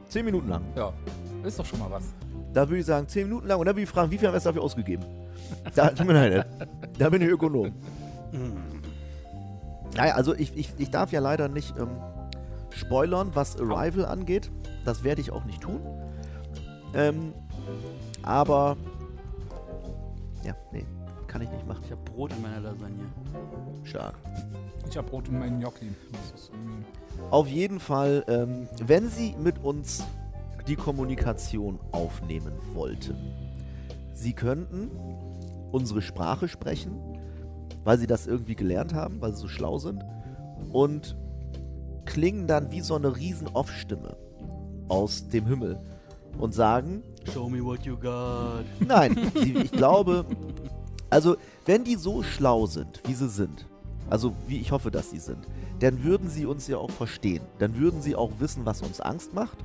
Zehn 0.08 0.24
Minuten 0.24 0.48
lang. 0.48 0.64
Ja, 0.76 0.92
ist 1.44 1.58
doch 1.58 1.66
schon 1.66 1.78
mal 1.78 1.90
was. 1.90 2.04
Da 2.52 2.68
würde 2.68 2.80
ich 2.80 2.86
sagen, 2.86 3.06
zehn 3.08 3.28
Minuten 3.28 3.46
lang 3.46 3.60
und 3.60 3.66
dann 3.66 3.74
würde 3.74 3.84
ich 3.84 3.88
fragen, 3.88 4.10
wie 4.10 4.18
viel 4.18 4.28
haben 4.28 4.34
wir 4.34 4.40
dafür 4.40 4.62
ausgegeben? 4.62 5.04
Da, 5.74 5.88
tut 5.90 6.06
mir 6.06 6.12
leid, 6.12 6.46
da 6.98 7.08
bin 7.08 7.22
ich 7.22 7.28
Ökonom. 7.28 7.72
Naja, 9.96 10.14
also 10.14 10.34
ich, 10.34 10.54
ich, 10.56 10.74
ich 10.76 10.90
darf 10.90 11.10
ja 11.10 11.20
leider 11.20 11.48
nicht 11.48 11.74
ähm, 11.78 11.88
spoilern, 12.70 13.30
was 13.34 13.58
Arrival 13.58 14.04
angeht. 14.04 14.50
Das 14.84 15.04
werde 15.04 15.20
ich 15.20 15.30
auch 15.30 15.44
nicht 15.44 15.62
tun. 15.62 15.80
Ähm, 16.94 17.32
aber 18.22 18.76
ja, 20.44 20.54
nee, 20.72 20.86
kann 21.26 21.42
ich 21.42 21.50
nicht 21.50 21.66
machen. 21.66 21.82
Ich 21.84 21.90
habe 21.90 22.02
Brot 22.02 22.32
in 22.32 22.42
meiner 22.42 22.60
Lasagne. 22.60 23.04
Stark. 23.84 24.14
Ich 24.88 24.96
habe 24.96 25.08
Brot 25.08 25.28
in 25.28 25.38
meinen 25.38 25.60
Gnocchi. 25.60 25.90
Das 26.12 26.40
ist 26.40 26.50
irgendwie- 26.52 26.84
Auf 27.30 27.48
jeden 27.48 27.80
Fall, 27.80 28.24
ähm, 28.28 28.68
wenn 28.86 29.08
Sie 29.08 29.34
mit 29.38 29.62
uns 29.62 30.04
die 30.66 30.76
Kommunikation 30.76 31.78
aufnehmen 31.92 32.52
wollten, 32.74 33.16
Sie 34.14 34.32
könnten 34.32 34.90
unsere 35.72 36.02
Sprache 36.02 36.48
sprechen, 36.48 36.92
weil 37.84 37.98
Sie 37.98 38.06
das 38.06 38.26
irgendwie 38.26 38.54
gelernt 38.54 38.94
haben, 38.94 39.20
weil 39.20 39.32
Sie 39.32 39.40
so 39.40 39.48
schlau 39.48 39.78
sind 39.78 40.04
und 40.72 41.16
klingen 42.04 42.46
dann 42.46 42.70
wie 42.70 42.80
so 42.80 42.94
eine 42.94 43.16
riesen 43.16 43.48
Off-Stimme 43.48 44.16
aus 44.88 45.28
dem 45.28 45.46
Himmel 45.46 45.78
und 46.38 46.54
sagen, 46.54 47.02
Show 47.32 47.48
me 47.48 47.62
what 47.62 47.84
you 47.84 47.96
got. 47.96 48.64
Nein, 48.80 49.30
sie, 49.34 49.54
ich 49.54 49.70
glaube, 49.70 50.24
also 51.10 51.36
wenn 51.66 51.84
die 51.84 51.96
so 51.96 52.22
schlau 52.22 52.66
sind, 52.66 53.02
wie 53.06 53.14
sie 53.14 53.28
sind, 53.28 53.66
also 54.08 54.34
wie 54.46 54.58
ich 54.58 54.72
hoffe, 54.72 54.90
dass 54.90 55.10
sie 55.10 55.18
sind, 55.18 55.46
dann 55.80 56.02
würden 56.02 56.30
sie 56.30 56.46
uns 56.46 56.66
ja 56.66 56.78
auch 56.78 56.90
verstehen. 56.90 57.42
Dann 57.58 57.76
würden 57.76 58.02
sie 58.02 58.16
auch 58.16 58.30
wissen, 58.38 58.64
was 58.64 58.82
uns 58.82 59.00
Angst 59.00 59.34
macht. 59.34 59.58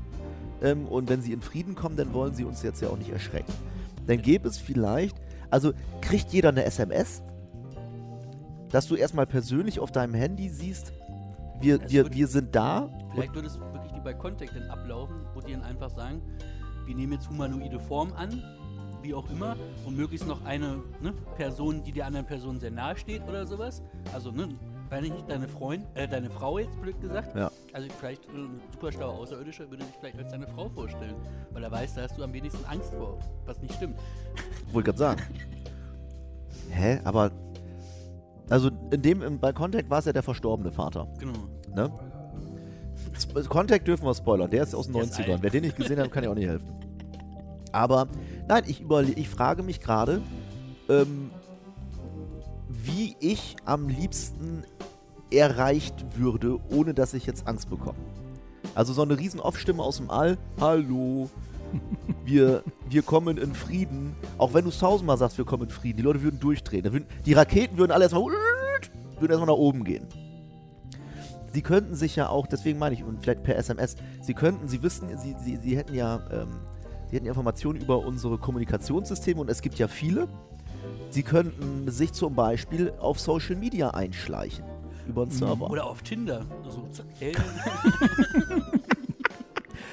Ähm, 0.62 0.86
und 0.88 1.10
wenn 1.10 1.22
sie 1.22 1.34
in 1.34 1.42
Frieden 1.42 1.76
kommen, 1.76 1.96
dann 1.96 2.14
wollen 2.14 2.34
sie 2.34 2.44
uns 2.44 2.62
jetzt 2.62 2.82
ja 2.82 2.90
auch 2.90 2.98
nicht 2.98 3.12
erschrecken. 3.12 3.54
Dann 4.08 4.22
gäbe 4.22 4.48
es 4.48 4.58
vielleicht, 4.58 5.16
also 5.50 5.72
kriegt 6.02 6.32
jeder 6.32 6.50
eine 6.50 6.66
SMS, 6.66 7.24
dass 8.70 8.88
du 8.88 8.96
erstmal 8.96 9.26
persönlich 9.28 9.80
auf 9.80 9.92
deinem 9.92 10.14
Handy 10.14 10.50
siehst, 10.50 10.92
wir, 11.62 11.90
wir, 11.90 12.12
wir 12.12 12.28
sind 12.28 12.54
da. 12.54 12.90
Vielleicht 13.14 13.34
würde 13.34 13.48
es 13.48 13.60
wirklich 13.60 13.94
wie 13.94 14.02
bei 14.02 14.14
Contact 14.14 14.56
dann 14.56 14.70
ablaufen, 14.70 15.16
wo 15.34 15.42
die 15.42 15.54
dann 15.54 15.64
einfach 15.64 15.90
sagen, 15.90 16.22
wir 16.86 16.96
nehmen 16.96 17.14
jetzt 17.14 17.30
humanoide 17.30 17.80
Form 17.80 18.14
an, 18.14 18.44
wie 19.02 19.14
auch 19.14 19.30
immer, 19.30 19.56
und 19.86 19.98
möglichst 19.98 20.28
noch 20.28 20.44
eine 20.46 20.82
ne, 21.02 21.14
Person, 21.36 21.84
die 21.84 21.92
der 21.92 22.06
anderen 22.06 22.26
Person 22.26 22.60
sehr 22.60 22.72
nahe 22.72 22.96
steht 22.98 23.22
oder 23.28 23.46
sowas. 23.46 23.82
Also, 24.14 24.32
ne, 24.32 24.50
weil 24.90 25.02
nicht 25.02 25.28
deine 25.28 25.48
Freund, 25.48 25.86
äh, 25.96 26.08
deine 26.08 26.30
Frau 26.30 26.60
jetzt 26.60 26.80
blöd 26.80 27.00
gesagt. 27.02 27.36
Ja. 27.36 27.52
Also 27.74 27.90
vielleicht 28.00 28.26
äh, 28.26 28.32
ein 28.32 28.62
super 28.72 28.92
schlauer 28.92 29.14
Außerirdischer 29.14 29.70
würde 29.70 29.84
sich 29.84 29.96
vielleicht 30.00 30.20
als 30.20 30.32
deine 30.32 30.48
Frau 30.48 30.70
vorstellen, 30.70 31.16
weil 31.52 31.64
er 31.64 31.72
weiß, 31.72 31.96
da 31.96 32.04
hast 32.04 32.18
du 32.18 32.24
am 32.24 32.32
wenigsten 32.32 32.64
Angst 32.66 32.94
vor, 32.94 33.18
was 33.46 33.60
nicht 33.62 33.74
stimmt. 33.74 33.98
Wollte 34.72 34.92
gerade 34.92 35.00
sagen. 35.00 35.22
Hä? 36.70 37.00
Aber. 37.04 37.32
Also 38.50 38.70
in 38.92 39.02
dem, 39.02 39.40
bei 39.40 39.52
Contact 39.52 39.90
war 39.90 40.00
es 40.00 40.06
ja 40.06 40.14
der 40.14 40.22
verstorbene 40.22 40.72
Vater. 40.72 41.08
Genau. 41.18 41.34
Ne? 41.74 41.92
Contact 43.50 43.88
dürfen 43.88 44.06
wir 44.06 44.14
spoilern, 44.14 44.50
der 44.50 44.64
ist 44.64 44.76
aus 44.76 44.88
den 44.88 44.94
Der 44.94 45.04
ist 45.04 45.20
90ern. 45.20 45.32
alt. 45.34 45.42
Wer 45.44 45.50
den 45.50 45.64
nicht 45.64 45.76
gesehen 45.76 46.00
hat, 46.00 46.12
kann 46.12 46.24
ja 46.24 46.30
auch 46.30 46.36
nicht 46.36 46.48
helfen. 46.48 46.68
Aber 47.72 48.08
nein, 48.48 48.64
ich, 48.68 48.82
überle 48.82 49.12
ich 49.14 49.30
frage 49.30 49.64
mich 49.64 49.80
gerade, 49.80 50.22
ähm, 50.90 51.32
wie 52.70 53.16
ich 53.20 53.56
am 53.66 53.88
liebsten 53.90 54.64
erreicht 55.32 56.06
würde, 56.16 56.60
ohne 56.70 56.94
dass 56.94 57.14
ich 57.14 57.26
jetzt 57.26 57.48
Angst 57.48 57.70
bekomme. 57.70 57.98
Also 58.76 58.94
so 58.94 59.02
eine 59.02 59.18
riesen 59.18 59.40
Off-Stimme 59.40 59.82
aus 59.82 59.98
dem 59.98 60.10
All. 60.10 60.38
Hallo. 60.60 61.30
Wir, 62.24 62.64
wir 62.88 63.02
kommen 63.02 63.38
in 63.40 63.56
Frieden. 63.56 64.16
Auch 64.38 64.54
wenn 64.54 64.64
du 64.64 64.70
es 64.70 64.78
tausendmal 64.78 65.18
sagst, 65.18 65.38
wir 65.40 65.44
kommen 65.44 65.64
in 65.64 65.70
Frieden. 65.72 65.98
Die 65.98 66.04
Leute 66.04 66.22
würden 66.22 66.40
durchdrehen. 66.40 66.84
Würden, 66.86 67.06
die 67.26 67.34
Raketen 67.34 67.78
würden 67.78 67.92
alle 67.92 68.04
erstmal, 68.06 68.24
würden 68.24 69.30
erstmal 69.32 69.48
nach 69.48 69.56
oben 69.58 69.84
gehen. 69.84 70.06
Sie 71.54 71.62
könnten 71.62 71.94
sich 71.96 72.16
ja 72.16 72.30
auch, 72.30 72.48
deswegen 72.48 72.80
meine 72.80 72.96
ich, 72.96 73.04
und 73.04 73.22
vielleicht 73.22 73.44
per 73.44 73.56
SMS, 73.56 73.96
Sie 74.22 74.34
könnten, 74.34 74.68
Sie 74.68 74.82
wissen, 74.82 75.08
Sie, 75.20 75.36
Sie, 75.40 75.58
Sie 75.58 75.78
hätten 75.78 75.94
ja, 75.94 76.20
ähm, 76.32 76.48
Sie 77.10 77.16
hätten 77.16 77.28
Informationen 77.28 77.80
über 77.80 78.00
unsere 78.00 78.40
Kommunikationssysteme 78.40 79.40
und 79.40 79.52
es 79.52 79.62
gibt 79.62 79.78
ja 79.78 79.88
viele. 79.88 80.28
Sie 81.12 81.22
könnten 81.22 81.92
sich 81.92 82.12
zum 82.12 82.34
Beispiel 82.34 82.92
auf 83.00 83.20
Social 83.20 83.56
Media 83.56 83.92
einschleichen. 83.92 84.66
Über 85.08 85.22
einen 85.22 85.32
Server. 85.32 85.70
Oder 85.70 85.86
auf 85.86 86.02
Tinder. 86.02 86.44
So, 86.68 86.88
zack, 86.92 87.06
hey, 87.20 87.34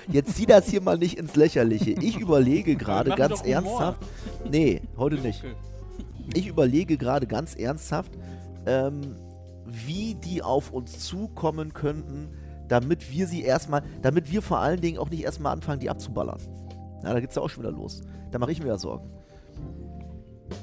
Jetzt 0.08 0.36
zieh 0.36 0.46
das 0.46 0.66
hier 0.68 0.80
mal 0.80 0.96
nicht 0.96 1.18
ins 1.18 1.36
Lächerliche. 1.36 1.90
Ich 1.90 2.18
überlege 2.18 2.74
gerade 2.74 3.10
ganz 3.10 3.42
Humor. 3.42 3.52
ernsthaft. 3.52 4.00
Nee, 4.50 4.80
heute 4.96 5.16
nicht. 5.16 5.44
Ich 6.32 6.46
überlege 6.46 6.96
gerade 6.96 7.26
ganz 7.26 7.54
ernsthaft, 7.54 8.12
ähm, 8.66 9.16
wie 9.64 10.14
die 10.14 10.42
auf 10.42 10.72
uns 10.72 11.00
zukommen 11.00 11.72
könnten, 11.72 12.30
damit 12.68 13.10
wir 13.10 13.26
sie 13.26 13.42
erstmal, 13.42 13.82
damit 14.02 14.30
wir 14.30 14.42
vor 14.42 14.58
allen 14.58 14.80
Dingen 14.80 14.98
auch 14.98 15.10
nicht 15.10 15.24
erstmal 15.24 15.52
anfangen, 15.52 15.80
die 15.80 15.90
abzuballern. 15.90 16.40
Na, 17.02 17.12
da 17.12 17.20
geht's 17.20 17.34
ja 17.34 17.42
auch 17.42 17.48
schon 17.48 17.64
wieder 17.64 17.72
los. 17.72 18.02
Da 18.30 18.38
mache 18.38 18.52
ich 18.52 18.60
mir 18.60 18.68
ja 18.68 18.78
Sorgen. 18.78 19.10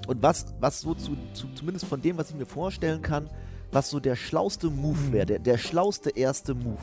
Und 0.08 0.22
was, 0.22 0.54
was 0.60 0.82
so 0.82 0.94
zu, 0.94 1.18
zu, 1.34 1.48
zumindest 1.56 1.86
von 1.86 2.02
dem, 2.02 2.18
was 2.18 2.30
ich 2.30 2.36
mir 2.36 2.46
vorstellen 2.46 3.02
kann, 3.02 3.30
was 3.72 3.90
so 3.90 4.00
der 4.00 4.16
schlauste 4.16 4.70
Move 4.70 5.12
wäre, 5.12 5.26
der, 5.26 5.40
der 5.40 5.58
schlauste 5.58 6.10
erste 6.10 6.54
Move 6.54 6.78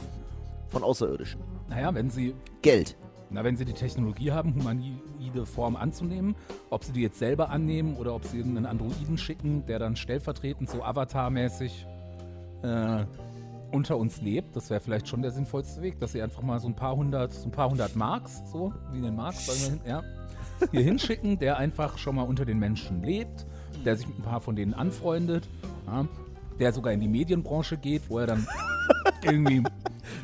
von 0.68 0.82
Außerirdischen. 0.82 1.40
Naja, 1.68 1.94
wenn 1.94 2.10
sie, 2.10 2.34
Geld. 2.62 2.96
na, 3.30 3.44
wenn 3.44 3.56
sie 3.56 3.64
die 3.64 3.72
Technologie 3.72 4.32
haben, 4.32 4.54
humanoide 4.54 5.46
Form 5.46 5.76
anzunehmen, 5.76 6.36
ob 6.70 6.84
sie 6.84 6.92
die 6.92 7.00
jetzt 7.00 7.18
selber 7.18 7.48
annehmen 7.48 7.96
oder 7.96 8.14
ob 8.14 8.24
sie 8.24 8.42
einen 8.42 8.66
Androiden 8.66 9.16
schicken, 9.16 9.64
der 9.66 9.78
dann 9.78 9.96
stellvertretend 9.96 10.68
so 10.68 10.82
Avatar-mäßig 10.82 11.86
äh, 12.64 13.04
unter 13.72 13.96
uns 13.96 14.20
lebt, 14.20 14.56
das 14.56 14.70
wäre 14.70 14.80
vielleicht 14.80 15.08
schon 15.08 15.22
der 15.22 15.32
sinnvollste 15.32 15.82
Weg, 15.82 15.98
dass 15.98 16.12
sie 16.12 16.22
einfach 16.22 16.42
mal 16.42 16.60
so 16.60 16.68
ein 16.68 16.76
paar 16.76 16.96
hundert, 16.96 17.32
so 17.32 17.48
ein 17.48 17.50
paar 17.50 17.70
hundert 17.70 17.96
Marks, 17.96 18.42
so 18.50 18.72
wie 18.92 19.00
den 19.00 19.16
Marx, 19.16 19.50
hin, 19.50 19.80
ja, 19.86 20.02
hier 20.70 20.82
hinschicken, 20.82 21.38
der 21.38 21.56
einfach 21.56 21.98
schon 21.98 22.14
mal 22.14 22.22
unter 22.22 22.44
den 22.44 22.58
Menschen 22.58 23.02
lebt, 23.02 23.46
der 23.84 23.96
sich 23.96 24.06
mit 24.06 24.18
ein 24.18 24.22
paar 24.22 24.40
von 24.40 24.54
denen 24.54 24.74
anfreundet, 24.74 25.48
ja, 25.86 26.06
der 26.60 26.72
sogar 26.72 26.92
in 26.92 27.00
die 27.00 27.08
Medienbranche 27.08 27.76
geht, 27.76 28.02
wo 28.08 28.20
er 28.20 28.28
dann 28.28 28.46
irgendwie 29.22 29.62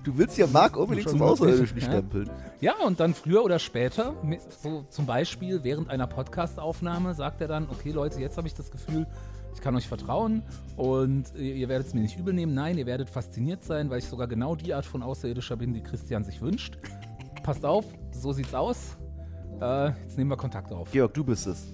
Du 0.04 0.16
willst 0.16 0.38
ja 0.38 0.46
Marc 0.46 0.76
unbedingt 0.76 1.08
zum 1.08 1.22
Außerirdischen 1.22 1.78
ja. 1.78 1.84
stempeln. 1.84 2.30
Ja, 2.60 2.74
und 2.84 3.00
dann 3.00 3.14
früher 3.14 3.44
oder 3.44 3.58
später, 3.58 4.14
so 4.62 4.84
zum 4.88 5.06
Beispiel 5.06 5.62
während 5.62 5.90
einer 5.90 6.06
Podcast-Aufnahme, 6.06 7.14
sagt 7.14 7.40
er 7.40 7.48
dann, 7.48 7.68
okay 7.70 7.90
Leute, 7.90 8.20
jetzt 8.20 8.36
habe 8.36 8.46
ich 8.46 8.54
das 8.54 8.70
Gefühl, 8.70 9.06
ich 9.60 9.64
kann 9.64 9.76
euch 9.76 9.88
vertrauen 9.88 10.42
und 10.78 11.34
ihr, 11.36 11.68
werdet 11.68 11.88
es 11.88 11.92
mir 11.92 12.00
nicht 12.00 12.18
übel 12.18 12.32
nehmen. 12.32 12.54
Nein, 12.54 12.78
ihr 12.78 12.86
werdet 12.86 13.10
fasziniert 13.10 13.62
sein, 13.62 13.90
weil 13.90 13.98
ich 13.98 14.06
sogar 14.06 14.26
genau 14.26 14.56
die 14.56 14.72
Art 14.72 14.86
von 14.86 15.02
Außerirdischer 15.02 15.54
bin, 15.58 15.74
die 15.74 15.82
Christian 15.82 16.24
sich 16.24 16.40
wünscht. 16.40 16.78
Passt 17.42 17.62
auf, 17.66 17.84
so 18.10 18.32
sieht's 18.32 18.54
aus. 18.54 18.96
Äh, 19.60 19.88
jetzt 19.88 20.16
nehmen 20.16 20.30
wir 20.30 20.38
Kontakt 20.38 20.72
auf. 20.72 20.90
Georg, 20.90 21.12
du 21.12 21.22
bist 21.22 21.46
es. 21.46 21.66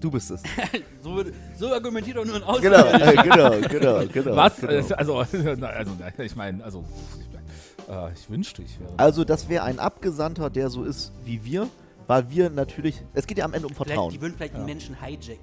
Du 0.00 0.10
bist 0.10 0.30
es. 0.32 0.42
so, 1.00 1.24
so 1.56 1.72
argumentiert 1.72 2.18
doch 2.18 2.26
nur 2.26 2.34
ein 2.34 2.60
genau, 2.60 2.76
Außerirdischer. 2.76 3.54
äh, 3.54 3.62
genau, 3.68 3.68
genau, 3.68 4.12
genau. 4.12 4.36
Was? 4.36 4.60
Genau. 4.60 4.72
Äh, 4.72 4.92
Also, 4.92 5.16
also 5.20 5.56
na, 5.56 6.22
ich 6.22 6.36
meine, 6.36 6.62
also, 6.62 6.84
ich, 7.18 7.88
äh, 7.88 8.12
ich 8.12 8.28
wünschte, 8.28 8.60
ich 8.60 8.78
wäre. 8.78 8.92
Also, 8.98 9.24
das 9.24 9.48
wäre 9.48 9.64
ein 9.64 9.78
Abgesandter, 9.78 10.50
der 10.50 10.68
so 10.68 10.84
ist 10.84 11.10
wie 11.24 11.42
wir, 11.42 11.68
weil 12.06 12.28
wir 12.28 12.50
natürlich. 12.50 13.02
Es 13.14 13.26
geht 13.26 13.38
ja 13.38 13.46
am 13.46 13.54
Ende 13.54 13.66
um 13.66 13.72
Vielleicht, 13.72 13.88
Vertrauen. 13.92 14.12
die 14.12 14.20
würden 14.20 14.34
vielleicht 14.36 14.58
die 14.58 14.60
Menschen 14.60 14.94
hijacken. 15.02 15.38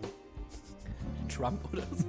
Trump 1.38 1.60
oder 1.72 1.84
so. 1.96 2.06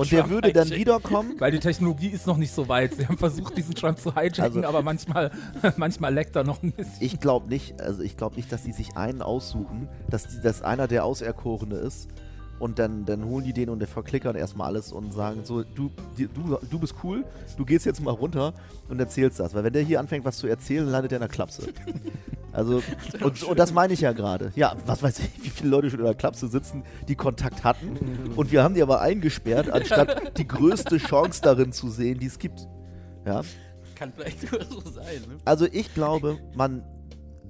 Und 0.00 0.10
der 0.12 0.20
Trump 0.20 0.30
würde 0.30 0.52
dann 0.52 0.70
wiederkommen. 0.70 1.34
Weil 1.38 1.52
die 1.52 1.58
Technologie 1.58 2.08
ist 2.08 2.26
noch 2.26 2.36
nicht 2.36 2.52
so 2.52 2.68
weit. 2.68 2.94
Sie 2.94 3.06
haben 3.06 3.18
versucht, 3.18 3.56
diesen 3.56 3.74
Trump 3.74 3.98
zu 3.98 4.14
hijacken, 4.14 4.42
Also- 4.42 4.64
aber 4.64 4.82
manchmal, 4.82 5.30
manchmal 5.76 6.14
leckt 6.14 6.36
er 6.36 6.44
noch 6.44 6.62
ein 6.62 6.72
bisschen. 6.72 6.94
Ich 7.00 7.20
glaube 7.20 7.48
nicht, 7.48 7.80
also 7.80 8.02
ich 8.02 8.16
glaube 8.16 8.36
nicht, 8.36 8.50
dass 8.52 8.62
die 8.62 8.72
sich 8.72 8.96
einen 8.96 9.20
aussuchen, 9.22 9.88
dass, 10.08 10.26
die, 10.28 10.40
dass 10.40 10.62
einer 10.62 10.88
der 10.88 11.04
Auserkorene 11.04 11.76
ist. 11.76 12.08
Und 12.58 12.78
dann, 12.78 13.04
dann 13.04 13.24
holen 13.24 13.44
die 13.44 13.52
den 13.52 13.68
und 13.68 13.78
der 13.78 13.88
verklickern 13.88 14.34
erstmal 14.34 14.68
alles 14.68 14.92
und 14.92 15.12
sagen 15.12 15.44
so, 15.44 15.62
du, 15.62 15.90
du, 16.16 16.58
du 16.68 16.78
bist 16.78 16.94
cool, 17.04 17.24
du 17.56 17.64
gehst 17.64 17.86
jetzt 17.86 18.02
mal 18.02 18.10
runter 18.10 18.52
und 18.88 18.98
erzählst 18.98 19.38
das. 19.38 19.54
Weil 19.54 19.64
wenn 19.64 19.72
der 19.72 19.82
hier 19.82 20.00
anfängt, 20.00 20.24
was 20.24 20.38
zu 20.38 20.46
erzählen, 20.46 20.86
landet 20.86 21.12
er 21.12 21.16
in 21.16 21.22
der 21.22 21.28
Klapse. 21.28 21.68
Also, 22.50 22.82
und, 23.22 23.42
und 23.42 23.58
das 23.58 23.72
meine 23.72 23.92
ich 23.92 24.00
ja 24.00 24.12
gerade. 24.12 24.52
Ja, 24.56 24.74
was 24.86 25.02
weiß 25.02 25.20
ich, 25.20 25.44
wie 25.44 25.50
viele 25.50 25.70
Leute 25.70 25.90
schon 25.90 26.00
in 26.00 26.06
der 26.06 26.14
Klapse 26.14 26.48
sitzen, 26.48 26.82
die 27.06 27.14
Kontakt 27.14 27.62
hatten. 27.62 28.32
Und 28.36 28.50
wir 28.50 28.62
haben 28.62 28.74
die 28.74 28.82
aber 28.82 29.00
eingesperrt, 29.00 29.70
anstatt 29.72 30.36
die 30.38 30.48
größte 30.48 30.96
Chance 30.96 31.40
darin 31.42 31.72
zu 31.72 31.88
sehen, 31.88 32.18
die 32.18 32.26
es 32.26 32.38
gibt. 32.38 32.66
Ja. 33.26 33.42
Kann 33.94 34.12
vielleicht 34.12 34.40
sogar 34.40 34.64
so 34.64 34.80
sein. 34.80 35.20
Ne? 35.28 35.36
Also 35.44 35.66
ich 35.70 35.92
glaube, 35.92 36.38
man, 36.56 36.82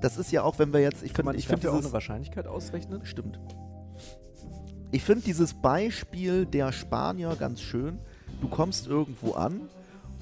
das 0.00 0.18
ist 0.18 0.32
ja 0.32 0.42
auch, 0.42 0.58
wenn 0.58 0.72
wir 0.72 0.80
jetzt, 0.80 1.02
ich 1.02 1.12
finde, 1.12 1.36
ich 1.36 1.46
finde 1.46 1.70
auch 1.70 1.78
eine 1.78 1.92
Wahrscheinlichkeit 1.92 2.46
ausrechnen? 2.46 3.04
stimmt. 3.04 3.38
Ich 4.90 5.02
finde 5.02 5.22
dieses 5.22 5.52
Beispiel 5.52 6.46
der 6.46 6.72
Spanier 6.72 7.36
ganz 7.36 7.60
schön. 7.60 7.98
Du 8.40 8.48
kommst 8.48 8.86
irgendwo 8.86 9.32
an 9.32 9.68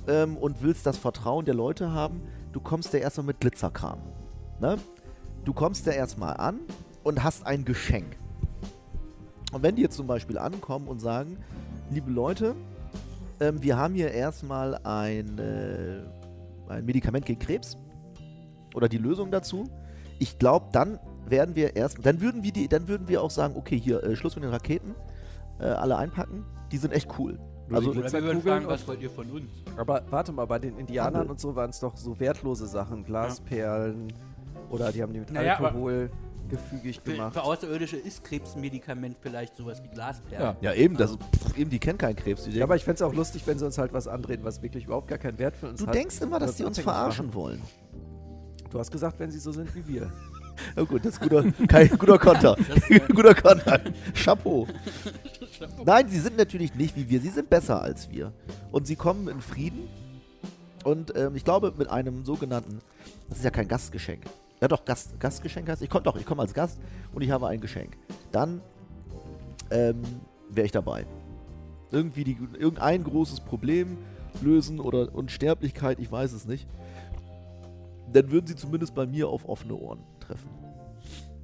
ähm, 0.09 0.37
und 0.37 0.61
willst 0.61 0.87
das 0.87 0.97
Vertrauen 0.97 1.45
der 1.45 1.55
Leute 1.55 1.93
haben. 1.93 2.21
Du 2.53 2.61
kommst 2.61 2.93
da 2.93 2.99
erstmal 2.99 3.27
mit 3.27 3.41
Glitzerkram. 3.41 4.01
Ne? 4.61 4.77
Du 5.45 5.53
kommst 5.53 5.87
da 5.87 5.93
erstmal 5.93 6.37
an 6.39 6.59
und 7.05 7.23
hast 7.23 7.47
ein 7.47 7.65
Geschenk. 7.65 8.17
Und 9.53 9.63
wenn 9.63 9.77
die 9.77 9.83
jetzt 9.83 9.97
zum 9.97 10.09
Beispiel 10.09 10.37
ankommen 10.37 10.89
und 10.89 10.99
sagen, 10.99 11.37
liebe 11.91 12.11
Leute, 12.11 12.57
ähm, 13.39 13.63
wir 13.63 13.77
haben 13.77 13.95
hier 13.95 14.11
erstmal 14.11 14.75
ein, 14.83 15.39
äh, 15.39 16.01
ein 16.69 16.85
Medikament 16.85 17.25
gegen 17.25 17.39
Krebs 17.39 17.77
oder 18.75 18.89
die 18.89 18.99
Lösung 18.99 19.31
dazu. 19.31 19.71
Ich 20.19 20.41
glaube, 20.41 20.67
dann 20.73 20.99
werden 21.31 21.55
wir 21.57 21.77
erst, 21.77 22.05
dann 22.05 22.21
würden 22.21 22.43
wir 22.43 22.53
die, 22.53 22.69
dann 22.69 22.89
würden 22.89 23.09
wir 23.09 23.23
auch 23.23 23.31
sagen, 23.31 23.55
okay, 23.57 23.79
hier 23.79 24.03
äh, 24.03 24.17
Schluss 24.17 24.35
mit 24.37 24.45
den 24.45 24.51
Raketen, 24.51 24.95
äh, 25.61 25.65
alle 25.65 25.97
einpacken. 25.97 26.45
Die 26.73 26.79
sind 26.79 26.93
echt 26.93 27.09
cool. 27.19 27.39
Also 27.73 27.91
Oder 27.91 28.13
wir 28.13 28.23
würden 28.23 28.43
fragen, 28.43 28.65
und- 28.67 28.71
was 28.73 28.87
wollt 28.87 29.01
ihr 29.03 29.11
von 29.11 29.29
uns? 29.31 29.45
Aber 29.77 30.03
warte 30.11 30.33
mal, 30.33 30.45
bei 30.47 30.59
den 30.59 30.79
Indianern 30.79 31.15
Handel. 31.15 31.31
und 31.33 31.41
so 31.41 31.57
waren 31.57 31.71
es 31.71 31.81
doch 31.81 31.97
so 31.97 32.19
wertlose 32.21 32.67
Sachen, 32.67 33.05
Glasperlen 33.05 34.13
oder 34.71 34.93
die 34.93 35.03
haben 35.03 35.13
die 35.13 35.21
mit 35.21 35.33
Naja, 35.33 35.57
Alkohol 35.59 36.11
gefügig 36.49 37.01
Für, 37.03 37.13
gemacht. 37.13 37.33
für 37.35 37.43
Außerirdische 37.43 37.97
ist 37.97 38.23
Krebsmedikament 38.23 39.17
vielleicht 39.21 39.57
sowas 39.57 39.83
wie 39.83 39.89
Glasperlen. 39.89 40.57
Ja. 40.61 40.71
ja 40.71 40.75
eben, 40.75 40.97
das, 40.97 41.17
pf, 41.17 41.59
eben 41.59 41.71
die 41.71 41.81
kennen 41.81 41.99
keinen 41.99 42.15
Krebs. 42.15 42.45
Die 42.45 42.53
Ja, 42.53 42.65
aber 42.65 42.77
ich 42.77 42.85
fände 42.85 42.97
es 42.97 43.03
auch 43.03 43.13
lustig, 43.15 43.43
wenn 43.47 43.59
sie 43.59 43.65
uns 43.67 43.79
halt 43.79 43.93
was 43.93 44.07
andrehen, 44.07 44.45
was 44.45 44.63
wirklich 44.63 44.85
überhaupt 44.85 45.09
gar 45.09 45.19
keinen 45.19 45.39
Wert 45.41 45.57
für 45.57 45.69
uns 45.71 45.81
du 45.81 45.89
hat. 45.89 45.95
denkst 45.97 46.21
immer, 46.21 46.39
dass 46.39 46.51
das 46.51 46.57
die 46.59 46.65
uns 46.65 46.79
verarschen 46.79 47.27
machen. 47.27 47.35
wollen. 47.35 47.63
Du 48.71 48.79
hast 48.79 48.93
gesagt, 48.93 49.19
wenn 49.19 49.31
sie 49.33 49.41
so 49.41 49.51
sind 49.51 49.75
wie 49.75 49.87
wir. 49.89 50.13
Ja 50.77 50.83
gut, 50.85 51.05
das 51.05 51.15
ist 51.15 51.21
guter, 51.21 51.45
kein 51.69 51.89
guter 51.91 52.19
Konter. 52.19 52.57
Guter 53.15 53.35
Konter. 53.35 53.81
Chapeau. 54.15 54.67
Nein, 55.85 56.09
sie 56.09 56.19
sind 56.19 56.37
natürlich 56.37 56.75
nicht 56.75 56.97
wie 56.97 57.09
wir. 57.09 57.21
Sie 57.21 57.31
sind 57.31 57.49
besser 57.49 57.81
als 57.81 58.11
wir. 58.11 58.33
Und 58.71 58.87
sie 58.87 58.97
kommen 58.97 59.29
in 59.29 59.41
Frieden. 59.41 59.89
Und 60.85 61.17
ähm, 61.17 61.35
ich 61.35 61.45
glaube, 61.45 61.73
mit 61.77 61.89
einem 61.91 62.25
sogenannten, 62.25 62.81
das 63.29 63.39
ist 63.39 63.45
ja 63.45 63.51
kein 63.51 63.69
Gastgeschenk. 63.69 64.23
Ja 64.61 64.69
doch, 64.69 64.85
Gast, 64.85 65.19
Gastgeschenk 65.21 65.69
heißt, 65.69 65.83
ich 65.83 65.91
komme 65.91 66.05
doch, 66.05 66.17
ich 66.17 66.25
komme 66.25 66.43
als 66.43 66.55
Gast 66.55 66.79
und 67.13 67.23
ich 67.23 67.31
habe 67.31 67.49
ein 67.49 67.61
Geschenk. 67.61 67.97
Dann 68.33 68.61
ähm, 69.71 70.03
wäre 70.49 70.67
ich 70.67 70.73
dabei. 70.73 71.07
Irgendwie 71.91 72.25
die, 72.25 72.39
irgendein 72.59 73.05
großes 73.05 73.41
Problem 73.41 73.99
lösen 74.43 74.81
oder 74.81 75.15
Unsterblichkeit, 75.15 75.99
ich 75.99 76.11
weiß 76.11 76.33
es 76.33 76.47
nicht, 76.47 76.67
dann 78.13 78.31
würden 78.31 78.47
sie 78.47 78.57
zumindest 78.57 78.95
bei 78.95 79.07
mir 79.07 79.29
auf 79.29 79.49
offene 79.49 79.75
Ohren 79.75 80.01
treffen. 80.27 80.51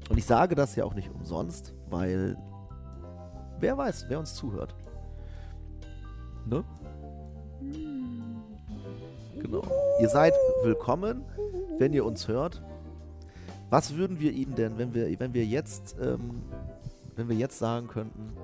Und 0.08 0.18
ich 0.18 0.26
sage 0.26 0.54
das 0.54 0.76
ja 0.76 0.84
auch 0.84 0.94
nicht 0.94 1.10
umsonst, 1.10 1.74
weil 1.88 2.36
wer 3.60 3.78
weiß, 3.78 4.06
wer 4.08 4.18
uns 4.18 4.34
zuhört. 4.34 4.74
Ne? 6.46 6.64
Genau. 9.40 9.62
Ihr 10.00 10.08
seid 10.08 10.34
willkommen, 10.62 11.24
wenn 11.78 11.92
ihr 11.92 12.04
uns 12.04 12.28
hört. 12.28 12.62
Was 13.70 13.94
würden 13.94 14.20
wir 14.20 14.32
Ihnen 14.32 14.54
denn, 14.54 14.76
wenn 14.76 14.92
wir, 14.92 15.18
wenn 15.18 15.32
wir 15.32 15.46
jetzt, 15.46 15.96
ähm, 16.02 16.42
wenn 17.16 17.28
wir 17.28 17.36
jetzt 17.36 17.58
sagen 17.58 17.88
könnten, 17.88 18.36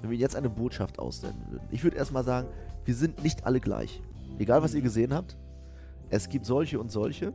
wenn 0.00 0.10
wir 0.10 0.16
jetzt 0.16 0.34
eine 0.34 0.50
Botschaft 0.50 0.98
aussenden 0.98 1.40
würden? 1.50 1.68
Ich 1.70 1.84
würde 1.84 1.96
erstmal 1.96 2.24
sagen, 2.24 2.48
wir 2.84 2.94
sind 2.94 3.22
nicht 3.22 3.46
alle 3.46 3.60
gleich. 3.60 4.02
Egal, 4.38 4.62
was 4.62 4.74
ihr 4.74 4.82
gesehen 4.82 5.14
habt. 5.14 5.36
Es 6.10 6.28
gibt 6.28 6.46
solche 6.46 6.80
und 6.80 6.90
solche. 6.90 7.34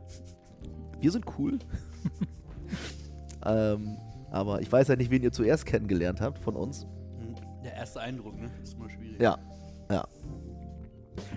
Wir 1.00 1.10
sind 1.10 1.24
cool. 1.38 1.58
ähm, 3.44 3.96
aber 4.30 4.60
ich 4.60 4.70
weiß 4.70 4.88
ja 4.88 4.96
nicht, 4.96 5.10
wen 5.10 5.22
ihr 5.22 5.32
zuerst 5.32 5.66
kennengelernt 5.66 6.20
habt 6.20 6.38
von 6.38 6.56
uns. 6.56 6.86
Der 7.62 7.74
erste 7.74 8.00
Eindruck, 8.00 8.38
ne? 8.38 8.50
Ist 8.62 8.74
immer 8.74 8.90
schwierig. 8.90 9.20
Ja, 9.20 9.38
ja. 9.90 10.06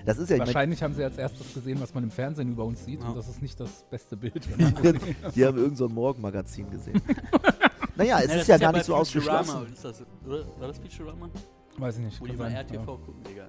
Das 0.06 0.18
ist 0.18 0.30
ja, 0.30 0.36
ich 0.36 0.40
mein, 0.40 0.48
Wahrscheinlich 0.48 0.82
haben 0.82 0.94
sie 0.94 1.04
als 1.04 1.18
erstes 1.18 1.54
gesehen, 1.54 1.80
was 1.80 1.94
man 1.94 2.04
im 2.04 2.12
Fernsehen 2.12 2.52
über 2.52 2.66
uns 2.66 2.84
sieht. 2.84 3.02
Ja. 3.02 3.10
Und 3.10 3.16
das 3.16 3.28
ist 3.28 3.42
nicht 3.42 3.60
das 3.60 3.86
beste 3.90 4.18
Bild. 4.18 4.34
die 5.36 5.46
haben 5.46 5.58
irgend 5.58 5.78
so 5.78 5.88
ein 5.88 5.94
Morgenmagazin 5.94 6.70
gesehen. 6.70 7.02
naja, 7.96 8.20
es 8.22 8.28
Ja, 8.28 8.36
ist 8.36 8.48
ja 8.48 8.58
gar 8.58 8.72
bei 8.72 8.80
nicht 8.80 8.88
so 8.88 8.96
ausgeschlossen. 8.96 9.72
Ist 9.72 9.86
das, 9.86 10.04
oder? 10.26 10.46
War 10.60 10.68
das 10.68 10.80
Futurama? 10.80 11.30
Weiß 11.78 11.98
ich 12.00 12.06
nicht. 12.06 12.22
Wo 12.22 12.26
die 12.26 12.36
mal 12.36 12.52
RTV 12.52 12.74
ja. 12.74 12.86
gucken, 12.86 13.24
Digga. 13.24 13.48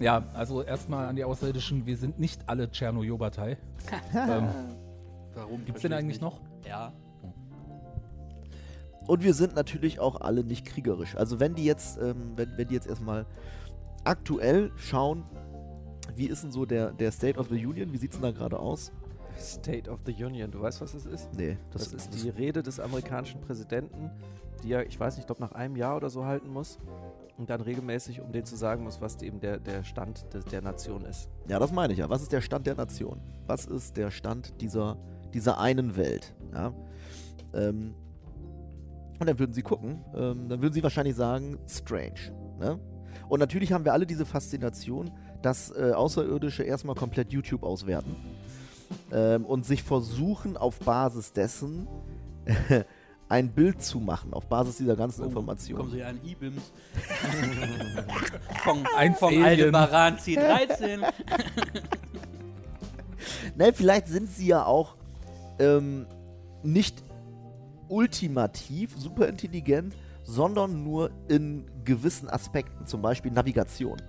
Ja, 0.00 0.24
also 0.32 0.62
erstmal 0.62 1.06
an 1.06 1.16
die 1.16 1.24
Außerirdischen, 1.24 1.84
wir 1.86 1.96
sind 1.96 2.18
nicht 2.18 2.48
alle 2.48 2.70
Tschernojobatei. 2.70 3.58
ähm, 4.14 4.48
Warum? 5.34 5.64
Gibt's 5.64 5.80
Versteh 5.80 5.88
den 5.88 5.92
ich 5.92 5.98
eigentlich 5.98 6.20
nicht. 6.20 6.22
noch? 6.22 6.40
Ja. 6.66 6.92
Und 9.06 9.24
wir 9.24 9.34
sind 9.34 9.54
natürlich 9.56 9.98
auch 9.98 10.20
alle 10.20 10.44
nicht 10.44 10.64
kriegerisch. 10.64 11.16
Also 11.16 11.40
wenn 11.40 11.54
die 11.54 11.64
jetzt, 11.64 11.98
ähm, 12.00 12.32
wenn, 12.36 12.56
wenn 12.56 12.68
die 12.68 12.74
jetzt 12.74 12.86
erstmal 12.86 13.26
aktuell 14.04 14.70
schauen, 14.76 15.24
wie 16.14 16.26
ist 16.26 16.44
denn 16.44 16.52
so 16.52 16.66
der, 16.66 16.92
der 16.92 17.10
State 17.10 17.38
of 17.38 17.48
the 17.48 17.66
Union? 17.66 17.92
Wie 17.92 17.96
sieht's 17.96 18.16
denn 18.16 18.22
da 18.22 18.30
gerade 18.30 18.58
aus? 18.58 18.92
State 19.38 19.90
of 19.90 20.00
the 20.06 20.24
Union, 20.24 20.50
du 20.50 20.60
weißt, 20.60 20.80
was 20.80 20.92
das 20.92 21.06
ist? 21.06 21.32
Nee, 21.34 21.56
Das, 21.70 21.92
ist 21.92 22.10
die 22.22 22.28
Rede 22.28 22.62
des 22.62 22.78
amerikanischen 22.78 23.40
Präsidenten, 23.40 24.10
die 24.62 24.72
er, 24.72 24.86
ich 24.86 25.00
weiß 25.00 25.14
nicht, 25.14 25.22
ich 25.22 25.26
glaube 25.26 25.40
nach 25.40 25.52
einem 25.52 25.74
Jahr 25.74 25.96
oder 25.96 26.10
so 26.10 26.24
halten 26.24 26.52
muss 26.52 26.78
und 27.38 27.50
dann 27.50 27.60
regelmäßig, 27.60 28.20
um 28.20 28.30
denen 28.30 28.44
zu 28.44 28.56
sagen 28.56 28.84
muss, 28.84 29.00
was 29.00 29.20
eben 29.22 29.40
der, 29.40 29.58
der 29.58 29.84
Stand 29.84 30.32
des, 30.34 30.44
der 30.44 30.62
Nation 30.62 31.04
ist. 31.06 31.28
Ja, 31.48 31.58
das 31.58 31.72
meine 31.72 31.92
ich 31.92 31.98
ja. 31.98 32.08
Was 32.10 32.22
ist 32.22 32.30
der 32.30 32.40
Stand 32.40 32.66
der 32.66 32.74
Nation? 32.74 33.20
Was 33.46 33.64
ist 33.64 33.96
der 33.96 34.10
Stand 34.10 34.60
dieser, 34.60 34.96
dieser 35.34 35.58
einen 35.58 35.96
Welt? 35.96 36.34
Ja? 36.52 36.72
Ähm, 37.54 37.94
und 39.18 39.26
dann 39.26 39.38
würden 39.38 39.52
sie 39.52 39.62
gucken, 39.62 40.04
ähm, 40.14 40.48
dann 40.48 40.62
würden 40.62 40.72
sie 40.72 40.82
wahrscheinlich 40.82 41.14
sagen, 41.14 41.58
strange. 41.68 42.32
Ne? 42.58 42.78
Und 43.28 43.40
natürlich 43.40 43.72
haben 43.72 43.84
wir 43.84 43.92
alle 43.92 44.06
diese 44.06 44.26
Faszination, 44.26 45.10
dass 45.42 45.70
äh, 45.70 45.92
Außerirdische 45.92 46.64
erstmal 46.64 46.96
komplett 46.96 47.32
YouTube 47.32 47.62
auswerten 47.62 48.16
ähm, 49.12 49.44
und 49.44 49.64
sich 49.64 49.82
versuchen, 49.82 50.56
auf 50.56 50.78
Basis 50.80 51.32
dessen 51.32 51.86
ein 53.28 53.52
Bild 53.52 53.82
zu 53.82 54.00
machen, 54.00 54.34
auf 54.34 54.46
Basis 54.46 54.76
dieser 54.76 54.96
ganzen 54.96 55.22
Oh, 55.22 55.26
Informationen. 55.26 55.78
Kommen 55.78 55.92
sie 55.92 56.02
an 56.02 56.20
E-Bims. 56.24 56.72
von 58.64 58.84
Eins 58.96 59.18
vom 59.18 59.28
Alien. 59.28 59.44
Aldebaran 59.44 60.16
C13. 60.16 61.02
Ne, 63.54 63.72
vielleicht 63.72 64.08
sind 64.08 64.28
sie 64.28 64.46
ja 64.48 64.64
auch 64.64 64.96
ähm, 65.62 66.06
nicht 66.62 67.02
ultimativ 67.88 68.94
super 68.96 69.28
intelligent, 69.28 69.94
sondern 70.24 70.82
nur 70.82 71.10
in 71.28 71.66
gewissen 71.84 72.28
Aspekten, 72.28 72.86
zum 72.86 73.02
Beispiel 73.02 73.30
Navigation. 73.30 74.00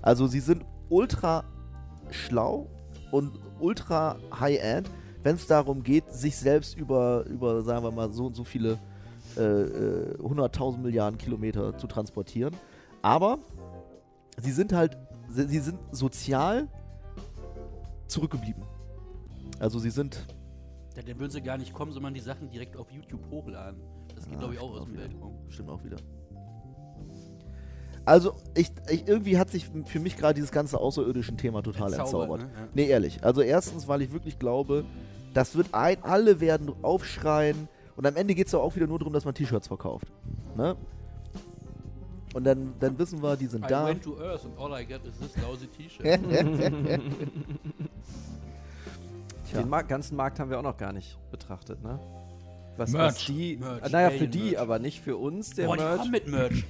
Also 0.00 0.26
sie 0.26 0.40
sind 0.40 0.64
ultra 0.88 1.44
schlau 2.10 2.68
und 3.10 3.38
ultra 3.60 4.16
high-end, 4.38 4.90
wenn 5.22 5.36
es 5.36 5.46
darum 5.46 5.82
geht, 5.82 6.10
sich 6.12 6.36
selbst 6.36 6.76
über, 6.76 7.24
über, 7.26 7.62
sagen 7.62 7.84
wir 7.84 7.92
mal, 7.92 8.10
so 8.12 8.26
und 8.26 8.34
so 8.34 8.44
viele 8.44 8.78
äh, 9.36 9.42
äh, 9.42 10.16
100.000 10.18 10.78
Milliarden 10.78 11.18
Kilometer 11.18 11.78
zu 11.78 11.86
transportieren. 11.86 12.54
Aber 13.02 13.38
sie 14.36 14.52
sind 14.52 14.72
halt, 14.72 14.98
sie, 15.28 15.46
sie 15.48 15.60
sind 15.60 15.78
sozial 15.92 16.66
zurückgeblieben. 18.08 18.64
Also 19.58 19.78
sie 19.78 19.90
sind. 19.90 20.26
Ja, 20.96 21.02
dann 21.02 21.18
würden 21.18 21.30
sie 21.30 21.40
gar 21.42 21.56
nicht 21.58 21.72
kommen, 21.72 21.92
sondern 21.92 22.14
die 22.14 22.20
Sachen 22.20 22.50
direkt 22.50 22.76
auf 22.76 22.90
YouTube 22.90 23.28
hochladen. 23.30 23.80
Das 24.14 24.26
geht, 24.26 24.36
Ah, 24.36 24.38
glaube 24.40 24.54
ich, 24.54 24.60
auch 24.60 24.72
aus 24.72 24.84
dem 24.84 24.92
wieder. 24.92 25.02
Weltraum. 25.04 25.38
Stimmt 25.48 25.70
auch 25.70 25.82
wieder. 25.84 25.96
Also, 28.04 28.34
ich, 28.56 28.70
ich, 28.90 29.06
irgendwie 29.06 29.38
hat 29.38 29.48
sich 29.50 29.70
für 29.86 30.00
mich 30.00 30.16
gerade 30.16 30.34
dieses 30.34 30.50
ganze 30.50 30.78
außerirdischen 30.78 31.36
Thema 31.36 31.62
total 31.62 31.92
entzaubert. 31.94 32.40
ne? 32.42 32.50
Ja. 32.52 32.68
Nee, 32.74 32.86
ehrlich. 32.88 33.22
Also 33.24 33.42
erstens, 33.42 33.86
weil 33.86 34.02
ich 34.02 34.12
wirklich 34.12 34.38
glaube, 34.40 34.84
das 35.34 35.54
wird 35.56 35.68
ein, 35.72 36.02
alle 36.02 36.40
werden 36.40 36.72
aufschreien 36.82 37.68
und 37.96 38.04
am 38.06 38.16
Ende 38.16 38.34
geht 38.34 38.48
es 38.48 38.54
auch 38.54 38.74
wieder 38.74 38.86
nur 38.88 38.98
darum, 38.98 39.12
dass 39.12 39.24
man 39.24 39.34
T-Shirts 39.34 39.68
verkauft. 39.68 40.08
Ne? 40.56 40.76
Und 42.34 42.44
dann, 42.44 42.72
dann 42.80 42.98
wissen 42.98 43.22
wir, 43.22 43.36
die 43.36 43.46
sind 43.46 43.64
I 43.66 43.68
da. 43.68 43.86
went 43.86 44.02
to 44.02 44.18
Earth 44.20 44.44
and 44.46 44.58
all 44.58 44.72
I 44.80 44.84
get 44.84 45.00
is 45.06 45.16
this 45.18 45.36
lousy 45.42 45.66
T-Shirt. 45.68 46.20
Tja. 49.52 49.60
Den 49.62 49.68
Mar 49.70 49.84
ganzen 49.84 50.16
Markt 50.16 50.40
haben 50.40 50.50
wir 50.50 50.58
auch 50.58 50.62
noch 50.62 50.76
gar 50.76 50.92
nicht 50.92 51.18
betrachtet, 51.30 51.82
ne? 51.82 51.98
Was, 52.76 52.90
Merch. 52.90 53.14
was 53.14 53.24
die, 53.26 53.56
Merch, 53.58 53.92
naja, 53.92 54.10
für 54.10 54.28
die, 54.28 54.42
Merch. 54.52 54.58
aber 54.58 54.78
nicht 54.78 55.00
für 55.02 55.16
uns, 55.16 55.50
der 55.50 55.66
Boah, 55.66 55.76
die 55.76 55.82
Merch. 55.82 55.98
kommen 55.98 56.10
mit 56.10 56.26
Merch. 56.28 56.64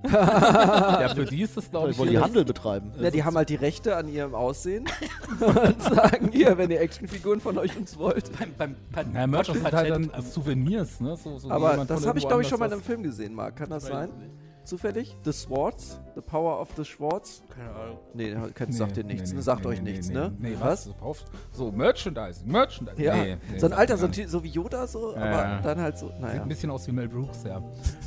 ja, 0.12 1.08
für 1.12 1.24
die 1.24 1.42
ist 1.42 1.56
das, 1.56 1.70
glaube 1.70 1.86
Die 1.88 1.92
ich, 1.92 1.98
wollen 1.98 2.10
die 2.10 2.18
Handel 2.18 2.44
betreiben. 2.44 2.92
Ja, 3.00 3.10
die 3.10 3.24
haben 3.24 3.36
halt 3.36 3.48
die 3.48 3.56
Rechte 3.56 3.96
an 3.96 4.08
ihrem 4.08 4.32
Aussehen 4.34 4.84
und 5.40 5.82
sagen 5.82 6.28
hier, 6.32 6.56
wenn 6.56 6.70
ihr 6.70 6.80
Actionfiguren 6.80 7.40
von 7.40 7.58
euch 7.58 7.76
uns 7.76 7.98
wollt. 7.98 8.30
Beim, 8.38 8.52
beim 8.56 8.76
Pat 8.92 9.06
Na, 9.12 9.26
Merch 9.26 9.48
ist 9.48 9.64
halt 9.64 9.74
Patent- 9.74 10.12
dann 10.14 10.22
Souvenirs, 10.22 11.00
ne? 11.00 11.16
So, 11.16 11.38
so 11.38 11.50
Aber 11.50 11.84
das 11.84 12.06
habe 12.06 12.18
ich, 12.18 12.28
glaube 12.28 12.42
ich, 12.42 12.48
schon 12.48 12.60
mal 12.60 12.66
in 12.66 12.74
einem 12.74 12.82
Film 12.82 13.02
gesehen, 13.02 13.34
Marc. 13.34 13.56
Kann 13.56 13.70
das 13.70 13.86
sein? 13.86 14.10
ich 14.10 14.22
nicht. 14.28 14.37
Zufällig? 14.68 15.16
The 15.24 15.32
Swords? 15.32 15.98
The 16.14 16.20
Power 16.20 16.60
of 16.60 16.68
the 16.76 16.84
Schwartz? 16.84 17.42
Keine 17.56 17.70
Ahnung. 17.74 17.98
Nee, 18.12 18.34
kennt, 18.54 18.68
was- 18.70 18.76
sagt 18.76 18.96
dir 18.98 19.02
Nee, 19.04 19.14
nichts. 19.14 19.30
nee, 19.30 19.36
ne? 19.36 19.42
sagt 19.42 19.62
nee, 19.62 19.68
euch 19.68 19.80
nee, 19.82 19.92
nichts, 19.92 20.08
nee, 20.08 20.14
ne? 20.14 20.32
Nee, 20.38 20.56
was? 20.60 20.84
So, 20.84 20.92
Kauf- 20.92 21.24
So, 21.52 21.72
Merchandising, 21.72 22.46
Merchandising. 22.52 23.02
Ja. 23.02 23.16
Nee, 23.16 23.38
nee, 23.50 23.58
so 23.58 23.64
ein 23.66 23.72
Alter, 23.72 23.96
so, 23.96 24.08
so 24.26 24.44
wie 24.44 24.48
Yoda, 24.48 24.86
so, 24.86 25.14
Ja, 25.14 25.22
aber 25.22 25.30
ja. 25.30 25.60
dann 25.62 25.80
halt 25.80 25.96
so, 25.96 26.08
Sieht 26.08 26.20
naja. 26.20 26.42
ein 26.42 26.48
bisschen 26.48 26.70
aus 26.70 26.86
wie 26.86 26.92
Mel 26.92 27.08
Brooks, 27.08 27.44
ja. 27.44 27.62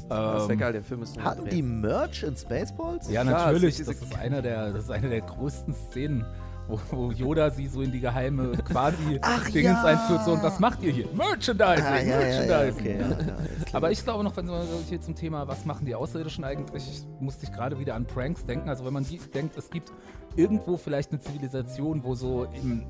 Das 0.08 0.43
wäre 0.43 0.52
Ähm, 0.54 0.60
geil, 0.60 0.74
der 0.74 0.84
Film 0.84 1.02
ist 1.02 1.15
noch 1.17 1.24
Hatten 1.24 1.50
die 1.50 1.63
Merch 1.63 2.21
in 2.21 2.36
Spaceballs? 2.38 3.10
Ja, 3.10 3.24
Klar, 3.24 3.38
es 3.39 3.54
natürlich. 3.54 3.80
ist 3.80 3.89
Das 3.89 3.95
ist, 4.02 4.15
einer 4.15 4.41
der, 4.43 4.71
das 4.71 4.84
ist 4.84 4.91
eine 4.91 5.10
der 5.10 5.21
größten 5.21 5.74
Szenen, 5.74 6.26
wo, 6.67 6.80
wo 6.91 7.12
Yoda 7.12 7.50
sie 7.50 7.67
so 7.67 7.82
in 7.82 7.91
die 7.91 8.00
geheime 8.00 8.52
quasi 8.65 9.19
Ach 9.21 9.43
Dingens 9.50 9.80
ja. 9.84 9.84
einführt. 9.86 10.24
So, 10.26 10.32
und 10.34 10.43
was 10.43 10.60
macht 10.60 10.82
ihr 10.84 10.91
hier? 10.91 11.08
Merchandising, 11.13 11.86
Ah, 11.86 12.00
ja, 12.00 12.17
Merchandising. 12.17 12.80
okay, 12.82 13.00
ja, 13.00 13.15
klingt- 13.15 13.76
Aber 13.76 13.91
ich 13.91 14.04
glaube 14.04 14.24
noch, 14.24 14.36
wenn 14.38 14.47
wir 14.47 14.63
hier 14.88 15.02
zum 15.02 15.15
Thema, 15.15 15.47
was 15.47 15.65
machen 15.65 15.86
die 15.86 15.95
Außerirdischen 15.95 16.43
eigentlich, 16.43 16.84
musste 17.19 17.45
ich 17.45 17.52
gerade 17.52 17.78
wieder 17.80 17.95
an 17.95 18.06
Pranks 18.06 18.45
denken. 18.45 18.69
Also 18.69 18.86
wenn 18.86 18.93
man 18.93 19.04
die, 19.06 19.17
denkt, 19.17 19.58
es 19.58 19.69
gibt 19.69 19.91
irgendwo 20.36 20.78
vielleicht 20.78 21.12
eine 21.12 21.19
Zivilisation, 21.19 22.04
wo 22.04 22.15
so 22.15 22.47
im, 22.54 22.84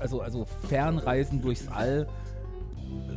also, 0.00 0.20
also 0.22 0.46
Fernreisen 0.68 1.42
durchs 1.42 1.68
All 1.68 2.06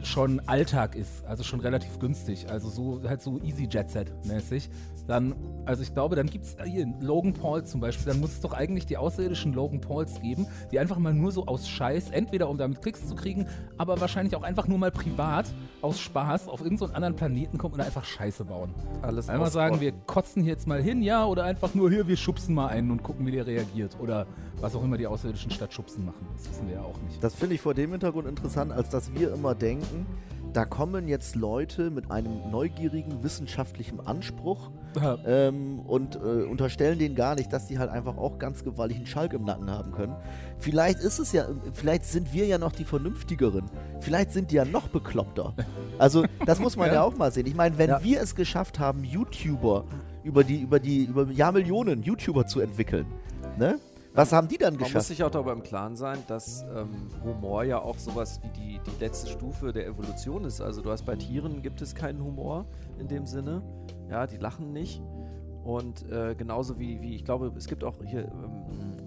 schon 0.03 0.41
Alltag 0.47 0.95
ist, 0.95 1.25
also 1.25 1.43
schon 1.43 1.60
relativ 1.60 1.99
günstig, 1.99 2.49
also 2.49 2.69
so 2.69 3.01
halt 3.08 3.21
so 3.21 3.39
Easy 3.41 3.67
Jet 3.69 3.89
Set 3.89 4.12
mäßig, 4.25 4.69
dann, 5.08 5.36
also 5.65 5.82
ich 5.82 5.93
glaube, 5.93 6.15
dann 6.15 6.27
gibt 6.27 6.45
es 6.45 6.55
hier 6.63 6.88
Logan 7.01 7.34
Paul 7.34 7.63
zum 7.65 7.82
Beispiel, 7.82 8.05
dann 8.05 8.21
muss 8.21 8.32
es 8.32 8.41
doch 8.41 8.53
eigentlich 8.53 8.86
die 8.86 8.97
außerirdischen 8.97 9.53
Logan 9.53 9.82
Pauls 9.82 10.21
geben, 10.21 10.47
die 10.71 10.79
einfach 10.79 10.99
mal 10.99 11.13
nur 11.13 11.32
so 11.32 11.47
aus 11.47 11.67
Scheiß, 11.67 12.12
entweder 12.12 12.49
um 12.49 12.58
damit 12.58 12.82
Klicks 12.82 13.08
zu 13.08 13.15
kriegen, 13.15 13.47
aber 13.77 13.99
wahrscheinlich 13.99 14.36
auch 14.36 14.43
einfach 14.43 14.67
nur 14.67 14.77
mal 14.77 14.91
privat 14.91 15.47
aus 15.82 15.99
Spaß 15.99 16.47
auf 16.47 16.62
irgendeinen 16.62 16.89
so 16.89 16.95
anderen 16.95 17.15
Planeten 17.15 17.58
kommen 17.58 17.75
und 17.75 17.82
einfach 17.82 18.03
Scheiße 18.03 18.45
bauen. 18.45 18.73
Alles 19.01 19.29
Einmal 19.29 19.51
sagen, 19.51 19.79
wir 19.82 19.91
kotzen 19.91 20.43
hier 20.43 20.53
jetzt 20.53 20.67
mal 20.67 20.82
hin, 20.82 21.01
ja, 21.01 21.25
oder 21.25 21.43
einfach 21.43 21.73
nur 21.73 21.89
hier, 21.89 22.08
wir 22.08 22.17
schubsen 22.17 22.53
mal 22.53 22.67
einen 22.67 22.91
und 22.91 23.03
gucken, 23.03 23.25
wie 23.25 23.32
der 23.32 23.47
reagiert. 23.47 23.97
Oder 23.99 24.27
was 24.62 24.75
auch 24.75 24.84
immer 24.84 24.97
die 24.97 25.08
Außerirdischen 25.08 25.51
statt 25.51 25.73
schubsen 25.73 26.05
machen. 26.05 26.27
Das 26.36 26.49
wissen 26.49 26.67
wir 26.67 26.75
ja 26.75 26.82
auch 26.82 26.99
nicht. 27.08 27.23
Das 27.23 27.36
finde 27.36 27.55
ich 27.55 27.62
vor 27.62 27.73
dem 27.73 27.91
Hintergrund 27.91 28.27
interessant, 28.27 28.71
als 28.71 28.89
dass 28.89 29.13
wir 29.13 29.34
immer 29.34 29.55
denken, 29.61 30.05
da 30.53 30.65
kommen 30.65 31.07
jetzt 31.07 31.35
Leute 31.35 31.91
mit 31.91 32.09
einem 32.09 32.49
neugierigen 32.49 33.21
wissenschaftlichen 33.23 33.99
Anspruch 33.99 34.71
ähm, 35.23 35.79
und 35.81 36.15
äh, 36.15 36.19
unterstellen 36.19 36.97
denen 36.97 37.13
gar 37.13 37.35
nicht, 37.35 37.53
dass 37.53 37.67
die 37.67 37.77
halt 37.77 37.91
einfach 37.91 38.17
auch 38.17 38.39
ganz 38.39 38.63
gewaltigen 38.63 39.05
Schalk 39.05 39.33
im 39.33 39.43
Nacken 39.43 39.69
haben 39.69 39.91
können. 39.91 40.15
Vielleicht 40.57 40.99
ist 41.01 41.19
es 41.19 41.33
ja, 41.33 41.45
vielleicht 41.73 42.05
sind 42.05 42.33
wir 42.33 42.47
ja 42.47 42.57
noch 42.57 42.71
die 42.71 42.83
Vernünftigeren. 42.83 43.65
Vielleicht 43.99 44.31
sind 44.31 44.49
die 44.49 44.55
ja 44.55 44.65
noch 44.65 44.87
bekloppter. 44.87 45.53
Also, 45.99 46.23
das 46.45 46.59
muss 46.61 46.77
man 46.77 46.87
ja, 46.87 46.93
Ja. 46.93 47.03
auch 47.03 47.17
mal 47.17 47.29
sehen. 47.29 47.45
Ich 47.45 47.55
meine, 47.55 47.77
wenn 47.77 47.89
Ja. 47.89 48.01
wir 48.01 48.21
es 48.21 48.33
geschafft 48.33 48.79
haben, 48.79 49.03
YouTuber 49.03 49.83
über 50.23 50.45
die, 50.45 50.61
über 50.61 50.79
die, 50.79 51.03
über 51.03 51.29
Jahrmillionen 51.29 52.03
YouTuber 52.03 52.47
zu 52.47 52.61
entwickeln. 52.61 53.05
Ne? 53.57 53.77
Was 54.19 54.34
haben 54.34 54.49
die 54.49 54.58
dann 54.58 54.73
Man 54.73 54.82
muss 54.82 54.89
geschafft? 54.89 55.08
sich 55.08 55.23
auch 55.23 55.32
darüber 55.32 55.53
im 55.53 55.63
Klaren 55.63 55.95
sein, 55.95 56.19
dass 56.27 56.63
ähm, 56.75 57.08
Humor 57.23 57.63
ja 57.63 57.79
auch 57.79 57.97
sowas 57.97 58.41
wie 58.43 58.49
die, 58.49 58.79
die 58.86 58.99
letzte 58.99 59.29
Stufe 59.29 59.71
der 59.71 59.88
Evolution 59.88 60.43
ist. 60.43 60.60
Also 60.60 60.82
du 60.82 60.91
hast 60.91 61.05
bei 61.05 61.15
Tieren 61.15 61.62
gibt 61.62 61.82
es 61.82 61.95
keinen 61.95 62.21
Humor 62.21 62.65
in 62.99 63.08
dem 63.08 63.25
Sinne. 63.25 63.62
Ja, 64.10 64.27
die 64.27 64.36
lachen 64.36 64.73
nicht. 64.73 65.01
Und 65.63 66.10
äh, 66.12 66.36
genauso 66.36 66.77
wie, 66.79 67.01
wie, 67.01 67.15
ich 67.15 67.23
glaube, 67.23 67.53
es 67.55 67.67
gibt 67.67 67.84
auch 67.86 67.95
hier 68.03 68.25
ähm, 68.25 68.97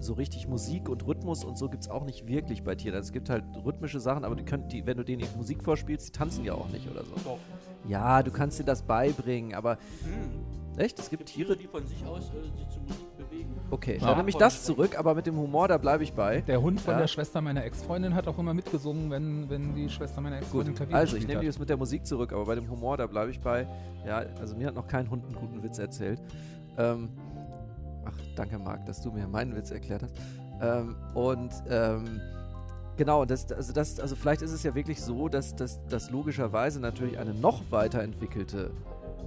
so 0.00 0.12
richtig 0.12 0.48
Musik 0.48 0.90
und 0.90 1.06
Rhythmus 1.06 1.42
und 1.42 1.56
so 1.56 1.70
gibt 1.70 1.84
es 1.84 1.88
auch 1.88 2.04
nicht 2.04 2.26
wirklich 2.26 2.62
bei 2.62 2.74
Tieren. 2.74 2.94
Also 2.96 3.06
es 3.08 3.12
gibt 3.12 3.30
halt 3.30 3.42
rhythmische 3.64 4.00
Sachen, 4.00 4.24
aber 4.24 4.36
die 4.36 4.44
können, 4.44 4.68
die, 4.68 4.84
wenn 4.84 4.98
du 4.98 5.04
denen 5.04 5.22
die 5.22 5.36
Musik 5.36 5.62
vorspielst, 5.64 6.08
die 6.08 6.12
tanzen 6.12 6.44
ja 6.44 6.52
auch 6.52 6.68
nicht 6.68 6.90
oder 6.90 7.04
so. 7.04 7.14
Doch. 7.24 7.38
Ja, 7.88 8.22
du 8.22 8.30
kannst 8.30 8.58
dir 8.58 8.64
das 8.64 8.82
beibringen, 8.82 9.54
aber 9.54 9.78
Hm. 10.02 10.78
echt, 10.78 10.98
es 10.98 11.08
gibt 11.08 11.24
Tiere, 11.26 11.56
die 11.56 11.66
von 11.66 11.86
sich 11.86 12.04
aus 12.04 12.28
äh, 12.30 12.42
sich 12.58 12.68
zur 12.68 12.82
Musik. 12.82 13.06
Okay, 13.74 13.98
Ja. 14.00 14.06
dann 14.06 14.18
nehme 14.18 14.28
ich 14.28 14.36
das 14.36 14.62
zurück, 14.62 14.96
aber 14.96 15.16
mit 15.16 15.26
dem 15.26 15.36
Humor, 15.36 15.66
da 15.66 15.78
bleibe 15.78 16.04
ich 16.04 16.12
bei. 16.12 16.42
Der 16.42 16.62
Hund 16.62 16.80
von 16.80 16.94
Ja. 16.94 17.00
der 17.00 17.08
Schwester 17.08 17.40
meiner 17.40 17.64
Ex-Freundin 17.64 18.14
hat 18.14 18.28
auch 18.28 18.38
immer 18.38 18.54
mitgesungen, 18.54 19.10
wenn, 19.10 19.50
wenn 19.50 19.74
die 19.74 19.88
Schwester 19.88 20.20
meiner 20.20 20.36
Ex-Freundin 20.36 20.76
Klavier 20.76 20.96
also 20.96 21.16
ich 21.16 21.26
nehme 21.26 21.44
das 21.44 21.58
mit 21.58 21.68
der 21.68 21.76
Musik 21.76 22.06
zurück, 22.06 22.32
aber 22.32 22.44
bei 22.44 22.54
dem 22.54 22.70
Humor, 22.70 22.96
da 22.96 23.08
bleibe 23.08 23.32
ich 23.32 23.40
bei. 23.40 23.66
Ja, 24.06 24.22
also 24.40 24.54
mir 24.54 24.68
hat 24.68 24.76
noch 24.76 24.86
kein 24.86 25.10
Hund 25.10 25.24
einen 25.24 25.34
guten 25.34 25.60
Witz 25.64 25.78
erzählt. 25.78 26.22
Ähm, 26.78 27.08
ach, 28.04 28.16
danke 28.36 28.60
Marc, 28.60 28.86
dass 28.86 29.02
du 29.02 29.10
mir 29.10 29.26
meinen 29.26 29.56
Witz 29.56 29.72
erklärt 29.72 30.04
hast. 30.04 30.14
Ähm, 30.62 30.94
und 31.14 31.50
ähm, 31.68 32.20
genau, 32.96 33.24
das, 33.24 33.50
also, 33.50 33.72
das, 33.72 33.98
also 33.98 34.14
vielleicht 34.14 34.42
ist 34.42 34.52
es 34.52 34.62
ja 34.62 34.76
wirklich 34.76 35.02
so, 35.02 35.28
dass, 35.28 35.56
dass, 35.56 35.84
dass 35.88 36.12
logischerweise 36.12 36.78
natürlich 36.78 37.18
eine 37.18 37.34
noch 37.34 37.60
weiterentwickelte 37.70 38.70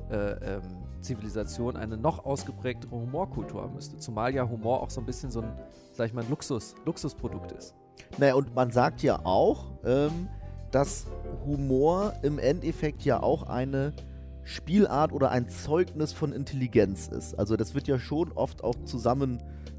äh, 0.09 0.15
ähm, 0.55 0.61
Zivilisation 1.01 1.75
eine 1.75 1.97
noch 1.97 2.25
ausgeprägtere 2.25 2.91
Humorkultur 2.91 3.61
haben 3.61 3.75
müsste. 3.75 3.97
Zumal 3.97 4.33
ja 4.33 4.47
Humor 4.47 4.81
auch 4.81 4.89
so 4.89 5.01
ein 5.01 5.05
bisschen 5.05 5.31
so 5.31 5.41
ein, 5.41 5.51
sag 5.93 6.07
ich 6.07 6.13
mal, 6.13 6.25
Luxus, 6.29 6.75
Luxusprodukt 6.85 7.51
ist. 7.51 7.75
Naja, 8.17 8.35
und 8.35 8.55
man 8.55 8.71
sagt 8.71 9.03
ja 9.03 9.19
auch, 9.25 9.65
ähm, 9.83 10.27
dass 10.71 11.05
Humor 11.45 12.13
im 12.23 12.39
Endeffekt 12.39 13.03
ja 13.03 13.21
auch 13.21 13.43
eine 13.43 13.93
Spielart 14.43 15.11
oder 15.11 15.29
ein 15.31 15.49
Zeugnis 15.49 16.13
von 16.13 16.31
Intelligenz 16.31 17.07
ist. 17.07 17.37
Also 17.37 17.57
das 17.57 17.75
wird 17.75 17.87
ja 17.87 17.99
schon 17.99 18.31
oft 18.31 18.63
auch 18.63 18.75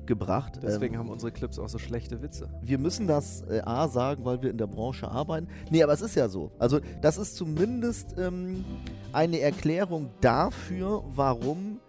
zusammengebracht. 0.09 0.61
Deswegen 0.63 0.95
ähm, 0.95 1.01
haben 1.01 1.11
unsere 1.11 1.33
Clips 1.33 1.59
auch 1.59 1.69
so 1.69 1.79
schlechte 1.79 2.23
Witze. 2.23 2.49
wir 2.63 2.79
müssen 2.79 3.07
das 3.07 3.43
äh, 3.43 3.61
A 3.65 3.89
sagen, 3.89 4.25
weil 4.25 4.43
wir 4.43 4.51
in 4.51 4.59
der 4.59 4.67
Branche 4.67 5.09
arbeiten. 5.09 5.49
Nee, 5.71 5.83
aber 5.83 5.93
es 5.93 6.01
ist 6.01 6.15
ja 6.15 6.29
so. 6.29 6.51
Also 6.59 6.81
das 7.01 7.19
ist 7.19 7.37
zumindest 7.37 8.17
ähm, 8.19 8.65
eine 9.13 9.41
Erklärung 9.41 10.11
dafür, 10.21 11.05
warum 11.15 11.81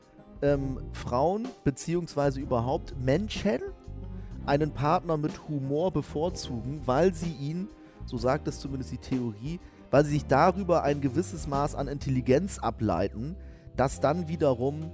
ähm, 0.42 0.80
Frauen 0.94 1.48
beziehungsweise 1.64 2.40
überhaupt 2.40 2.96
Menschen 3.00 3.60
einen 4.46 4.72
Partner 4.72 5.18
mit 5.18 5.48
Humor 5.48 5.92
bevorzugen, 5.92 6.82
weil 6.86 7.14
sie 7.14 7.34
ihn, 7.34 7.68
so 8.06 8.18
sagt 8.18 8.48
es 8.48 8.60
zumindest 8.60 8.92
die 8.92 8.98
Theorie, 8.98 9.60
weil 9.92 10.06
sie 10.06 10.12
sich 10.12 10.26
darüber 10.26 10.84
ein 10.84 11.02
gewisses 11.02 11.48
Maß 11.48 11.76
an 11.76 11.88
Intelligenz 11.88 12.60
ableiten, 12.60 13.36
das 13.76 14.00
dann 14.00 14.28
wiederum 14.28 14.92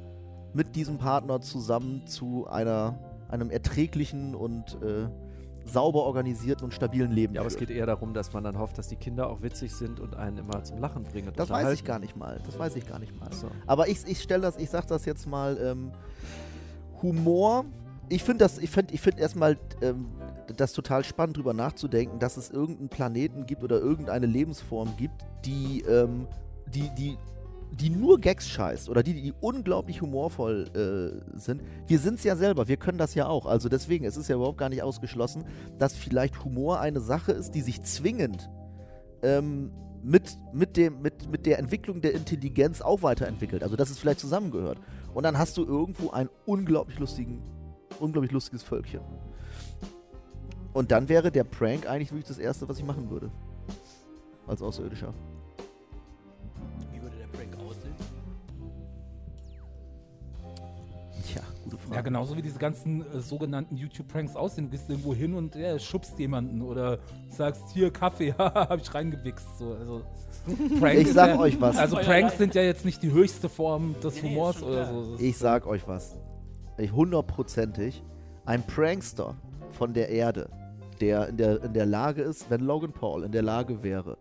mit 0.54 0.76
diesem 0.76 0.98
Partner 0.98 1.42
zusammen 1.42 2.08
zu 2.08 2.48
einer, 2.48 2.98
einem 3.30 3.50
erträglichen 3.50 4.36
und 4.36 4.78
äh, 4.82 5.08
sauber 5.66 6.04
organisierten 6.04 6.66
und 6.66 6.74
stabilen 6.74 7.12
Leben 7.12 7.34
Ja, 7.34 7.42
aber 7.42 7.48
es 7.48 7.56
führt. 7.56 7.70
geht 7.70 7.78
eher 7.78 7.86
darum, 7.86 8.14
dass 8.14 8.34
man 8.34 8.44
dann 8.44 8.58
hofft, 8.58 8.78
dass 8.78 8.88
die 8.88 8.96
Kinder 8.96 9.30
auch 9.30 9.42
witzig 9.42 9.74
sind 9.74 10.00
und 10.00 10.16
einen 10.16 10.38
immer 10.38 10.64
zum 10.64 10.80
Lachen 10.80 11.04
bringen. 11.04 11.32
Das 11.36 11.50
weiß 11.50 11.74
ich 11.74 11.84
gar 11.84 12.00
nicht 12.00 12.16
mal. 12.16 12.40
Das 12.46 12.58
weiß 12.58 12.76
ich 12.76 12.88
gar 12.88 13.00
nicht 13.00 13.20
mal. 13.20 13.32
So. 13.34 13.48
Aber 13.66 13.88
ich, 13.88 14.06
ich 14.06 14.22
stelle 14.22 14.44
das, 14.44 14.58
ich 14.58 14.70
sag 14.70 14.88
das 14.88 15.06
jetzt 15.06 15.28
mal, 15.28 15.58
ähm, 15.60 15.92
Humor, 17.02 17.66
ich 18.10 18.24
finde 18.24 18.46
das, 18.46 18.60
ich 18.60 18.70
finde 18.70 18.94
ich 18.94 19.02
find 19.02 19.20
erstmal 19.20 19.58
ähm, 19.82 20.08
das 20.56 20.74
total 20.74 21.04
spannend, 21.04 21.38
drüber 21.38 21.54
nachzudenken, 21.54 22.20
dass 22.20 22.38
es 22.38 22.52
irgendeinen 22.52 22.90
Planeten 22.90 23.46
gibt 23.46 23.64
oder 23.64 23.80
irgendeine 23.80 24.28
Lebensform 24.28 24.96
gibt, 24.98 25.26
die, 25.44 25.82
ähm, 25.82 26.28
die, 26.68 26.90
die, 26.96 27.18
die 27.80 27.90
nur 27.90 28.20
Gags 28.20 28.48
scheißt 28.48 28.90
oder 28.90 29.04
die, 29.04 29.14
die 29.14 29.34
unglaublich 29.42 30.02
humorvoll 30.02 30.66
äh, 30.74 31.38
sind. 31.38 31.62
Wir 31.88 32.00
sind 32.00 32.16
es 32.16 32.24
ja 32.24 32.36
selber, 32.36 32.68
wir 32.68 32.78
können 32.78 32.98
das 32.98 33.16
ja 33.16 33.28
auch. 33.28 33.46
Also 33.46 33.70
deswegen, 33.70 34.06
es 34.06 34.18
ist 34.18 34.30
ja 34.30 34.36
überhaupt 34.36 34.58
gar 34.58 34.70
nicht 34.70 34.82
ausgeschlossen, 34.82 35.44
dass 35.78 35.94
vielleicht 35.96 36.44
Humor 36.44 36.80
eine 36.80 37.02
Sache 37.02 37.34
ist, 37.34 37.52
die 37.52 37.62
sich 37.62 37.82
zwingend 37.84 38.50
ähm, 39.24 39.72
mit, 40.04 40.38
mit, 40.54 40.78
dem, 40.78 41.02
mit, 41.02 41.30
mit 41.30 41.46
der 41.46 41.60
Entwicklung 41.60 42.00
der 42.02 42.14
Intelligenz 42.14 42.82
auch 42.82 43.02
weiterentwickelt. 43.02 43.64
Also 43.64 43.76
dass 43.76 43.90
es 43.90 44.00
vielleicht 44.00 44.20
zusammengehört. 44.20 44.80
Und 45.14 45.24
dann 45.24 45.38
hast 45.38 45.58
du 45.58 45.66
irgendwo 45.66 46.12
ein 46.12 46.30
unglaublich 46.46 47.00
lustigen, 47.00 47.42
unglaublich 48.00 48.32
lustiges 48.32 48.64
Völkchen. 48.64 49.02
Und 50.74 50.92
dann 50.92 51.10
wäre 51.10 51.32
der 51.32 51.44
Prank 51.44 51.88
eigentlich 51.88 52.12
wirklich 52.12 52.28
das 52.28 52.38
Erste, 52.38 52.68
was 52.70 52.78
ich 52.78 52.86
machen 52.86 53.10
würde. 53.10 53.32
Als 54.48 54.62
Außerirdischer. 54.62 55.14
Ja, 61.94 62.02
genauso 62.02 62.36
wie 62.36 62.42
diese 62.42 62.60
ganzen 62.60 63.02
äh, 63.02 63.20
sogenannten 63.20 63.78
YouTube-Pranks 63.78 64.36
aussehen. 64.36 64.66
Du 64.66 64.72
gehst 64.72 64.90
irgendwo 64.90 65.14
hin 65.14 65.34
und 65.34 65.56
ja, 65.56 65.78
schubst 65.78 66.18
jemanden 66.20 66.62
oder 66.62 67.00
sagst, 67.30 67.64
hier 67.74 67.92
Kaffee, 67.92 68.34
hab 68.38 68.80
ich 68.80 68.94
reingewichst. 68.94 69.58
So, 69.60 69.74
also, 69.74 70.02
Ich 70.96 71.14
sag 71.14 71.30
ja, 71.30 71.40
euch 71.40 71.60
was. 71.60 71.78
Also 71.78 71.98
Pranks 71.98 72.38
sind 72.38 72.56
ja 72.56 72.62
jetzt 72.62 72.86
nicht 72.86 73.02
die 73.02 73.12
höchste 73.12 73.50
Form 73.50 73.96
des 74.04 74.22
Nee, 74.22 74.30
Humors 74.30 74.62
oder 74.62 74.86
so. 74.88 75.16
Ich 75.20 75.38
sag 75.38 75.66
euch 75.66 75.88
was. 75.88 76.16
Ich 76.78 76.92
hundertprozentig. 76.92 78.04
Ein 78.46 78.62
Prankster 78.64 79.36
von 79.72 79.94
der 79.94 80.10
Erde, 80.10 80.50
der 81.02 81.30
in 81.30 81.38
der, 81.38 81.64
in 81.64 81.74
der 81.74 81.86
Lage 81.86 82.22
ist, 82.22 82.50
wenn 82.50 82.62
Logan 82.62 82.92
Paul 82.92 83.24
in 83.24 83.32
der 83.32 83.42
Lage 83.42 83.82
wäre, 83.82 84.18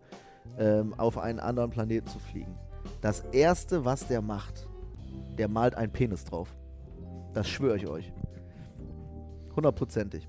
ähm, 0.57 0.93
auf 0.97 1.17
einen 1.17 1.39
anderen 1.39 1.69
Planeten 1.69 2.07
zu 2.07 2.17
fliegen. 2.17 2.55
Das 3.01 3.21
erste, 3.31 3.85
was 3.85 4.07
der 4.07 4.21
macht, 4.21 4.67
der 5.37 5.47
malt 5.47 5.75
einen 5.75 5.91
Penis 5.91 6.23
drauf. 6.23 6.55
Das 7.35 7.49
schwöre 7.49 7.75
ich 7.75 7.85
euch. 7.85 8.13
Hundertprozentig. 9.57 10.25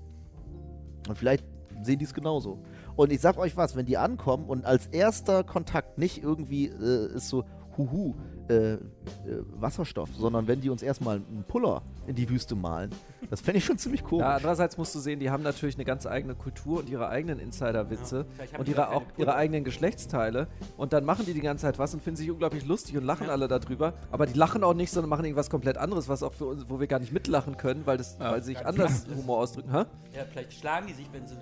Und 1.07 1.17
vielleicht 1.17 1.45
sehen 1.81 1.99
die 1.99 2.05
es 2.05 2.13
genauso. 2.13 2.59
Und 2.97 3.13
ich 3.13 3.21
sag 3.21 3.37
euch 3.37 3.55
was, 3.55 3.77
wenn 3.77 3.85
die 3.85 3.97
ankommen 3.97 4.45
und 4.45 4.65
als 4.65 4.87
erster 4.87 5.45
Kontakt 5.45 5.97
nicht 5.97 6.21
irgendwie 6.21 6.65
äh, 6.65 7.15
ist 7.15 7.29
so, 7.29 7.45
huhu, 7.77 8.15
äh, 8.49 8.73
äh, 8.73 8.79
Wasserstoff, 9.59 10.09
sondern 10.17 10.47
wenn 10.47 10.61
die 10.61 10.69
uns 10.69 10.81
erstmal 10.81 11.17
einen 11.17 11.43
Puller 11.47 11.81
in 12.07 12.15
die 12.15 12.29
Wüste 12.29 12.55
malen, 12.55 12.91
das 13.29 13.41
fände 13.41 13.57
ich 13.57 13.65
schon 13.65 13.77
ziemlich 13.77 14.03
komisch. 14.03 14.23
Ja, 14.25 14.35
andererseits 14.35 14.77
musst 14.77 14.95
du 14.95 14.99
sehen, 14.99 15.19
die 15.19 15.29
haben 15.29 15.43
natürlich 15.43 15.75
eine 15.75 15.83
ganz 15.85 16.05
eigene 16.05 16.33
Kultur 16.33 16.79
und 16.79 16.89
ihre 16.89 17.09
eigenen 17.09 17.39
Insider-Witze 17.39 18.25
Ja, 18.51 18.59
und 18.59 18.67
ihre, 18.69 18.83
keine 18.83 18.95
auch 18.95 19.03
ihre 19.17 19.35
eigenen 19.35 19.63
Geschlechtsteile. 19.65 20.47
Und 20.77 20.93
dann 20.93 21.03
machen 21.03 21.25
die 21.25 21.33
die 21.33 21.41
ganze 21.41 21.63
Zeit 21.63 21.77
was 21.77 21.93
und 21.93 22.01
finden 22.01 22.17
sich 22.17 22.31
unglaublich 22.31 22.65
lustig 22.65 22.95
und 22.97 23.03
lachen 23.03 23.29
alle 23.29 23.47
darüber. 23.49 23.93
Aber 24.11 24.25
die 24.25 24.33
lachen 24.37 24.63
auch 24.63 24.73
nicht, 24.73 24.91
sondern 24.91 25.09
machen 25.09 25.25
irgendwas 25.25 25.49
komplett 25.49 25.77
anderes, 25.77 26.07
was 26.07 26.23
auch 26.23 26.33
für 26.33 26.45
uns, 26.45 26.65
wo 26.69 26.79
wir 26.79 26.87
gar 26.87 26.99
nicht 26.99 27.11
mitlachen 27.11 27.57
können, 27.57 27.85
weil, 27.85 27.97
das, 27.97 28.17
Ja. 28.19 28.31
weil 28.31 28.41
sie 28.41 28.53
sich 28.53 28.65
anders 28.65 29.05
Humor 29.15 29.39
ausdrücken. 29.39 29.71
Hä? 29.71 29.83
Ja, 30.15 30.23
vielleicht 30.31 30.53
schlagen 30.53 30.87
die 30.87 30.93
sich, 30.93 31.07
wenn 31.11 31.27
sie, 31.27 31.35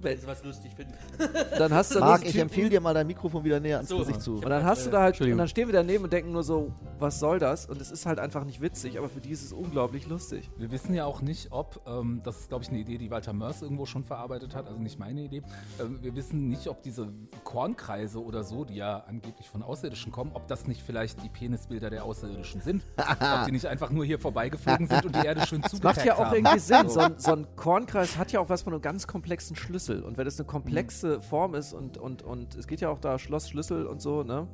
wenn 0.00 0.18
sie 0.18 0.26
was 0.26 0.44
lustig 0.44 0.72
finden. 0.74 0.94
Dann 1.58 1.72
hast 1.72 1.94
du 1.94 2.00
Marc, 2.00 2.24
ich 2.24 2.36
empfehle 2.38 2.68
dir 2.68 2.80
mal 2.80 2.94
dein 2.94 3.06
Mikrofon 3.06 3.44
wieder 3.44 3.60
näher 3.60 3.78
ans 3.78 3.88
So. 3.88 3.98
Gesicht 3.98 4.20
zu. 4.22 4.36
Und 4.36 4.48
dann 4.50 4.64
hast 4.64 4.86
du 4.86 4.90
da 4.90 5.00
halt, 5.02 5.20
und 5.20 5.38
dann 5.38 5.48
stehen 5.48 5.68
wir 5.68 5.72
daneben 5.72 6.04
und 6.04 6.12
denken 6.12 6.32
nur 6.32 6.42
so, 6.42 6.72
was 6.98 7.18
soll 7.18 7.38
das? 7.38 7.66
Und 7.66 7.80
es 7.80 7.90
ist 7.90 8.06
halt 8.06 8.18
einfach 8.18 8.44
nicht 8.44 8.60
witzig, 8.60 8.98
aber 8.98 9.08
für 9.08 9.20
die 9.20 9.30
ist 9.30 9.44
es 9.44 9.52
unglaublich 9.52 10.06
lustig. 10.06 10.50
Wir 10.56 10.70
wissen 10.70 10.94
ja 10.94 11.04
auch 11.04 11.22
nicht, 11.22 11.52
ob, 11.52 11.80
ähm, 11.86 12.20
das 12.24 12.40
ist 12.40 12.48
glaube 12.48 12.64
ich 12.64 12.70
eine 12.70 12.78
Idee, 12.78 12.98
die 12.98 13.10
Walter 13.10 13.32
Mörs 13.32 13.62
irgendwo 13.62 13.86
schon 13.86 14.04
verarbeitet 14.04 14.54
hat, 14.54 14.66
also 14.66 14.78
nicht 14.78 14.98
meine 14.98 15.22
Idee. 15.22 15.42
Ähm, 15.80 15.98
wir 16.02 16.14
wissen 16.14 16.48
nicht, 16.48 16.68
ob 16.68 16.82
diese 16.82 17.08
Kornkreise 17.44 18.22
oder 18.22 18.44
so, 18.44 18.64
die 18.64 18.76
ja 18.76 19.04
angeblich 19.06 19.48
von 19.48 19.62
Außerirdischen 19.62 20.12
kommen, 20.12 20.30
ob 20.34 20.46
das 20.48 20.66
nicht 20.66 20.82
vielleicht 20.82 21.22
die 21.22 21.28
Penisbilder 21.28 21.90
der 21.90 22.04
Außerirdischen 22.04 22.60
sind. 22.60 22.82
ob 22.96 23.46
die 23.46 23.52
nicht 23.52 23.66
einfach 23.66 23.90
nur 23.90 24.04
hier 24.04 24.18
vorbeigeflogen 24.18 24.86
sind 24.86 25.04
und 25.06 25.16
die 25.16 25.26
Erde 25.26 25.46
schön 25.46 25.60
Macht 25.60 25.70
zugepackt 25.70 26.04
ja 26.04 26.14
auch 26.14 26.26
haben. 26.26 26.36
irgendwie 26.36 26.58
Sinn. 26.58 26.88
So 26.88 27.06
so 27.16 27.32
ein 27.32 27.46
Kornkreis 27.56 28.16
hat 28.16 28.32
ja 28.32 28.40
auch 28.40 28.48
was 28.48 28.62
von 28.62 28.72
einem 28.72 28.82
ganz 28.82 29.06
komplexen 29.06 29.56
Schlüssel. 29.56 29.85
Und 29.94 30.16
wenn 30.16 30.26
es 30.26 30.38
eine 30.38 30.46
komplexe 30.46 31.20
Form 31.20 31.54
ist 31.54 31.72
und, 31.72 31.98
und, 31.98 32.22
und 32.22 32.54
es 32.56 32.66
geht 32.66 32.80
ja 32.80 32.88
auch 32.88 32.98
da 32.98 33.18
Schloss, 33.18 33.48
Schlüssel 33.48 33.86
und 33.86 34.00
so, 34.00 34.22
ne? 34.22 34.46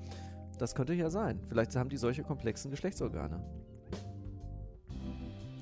Das 0.58 0.74
könnte 0.74 0.94
ja 0.94 1.10
sein. 1.10 1.40
Vielleicht 1.48 1.74
haben 1.76 1.88
die 1.88 1.96
solche 1.96 2.22
komplexen 2.22 2.70
Geschlechtsorgane. 2.70 3.42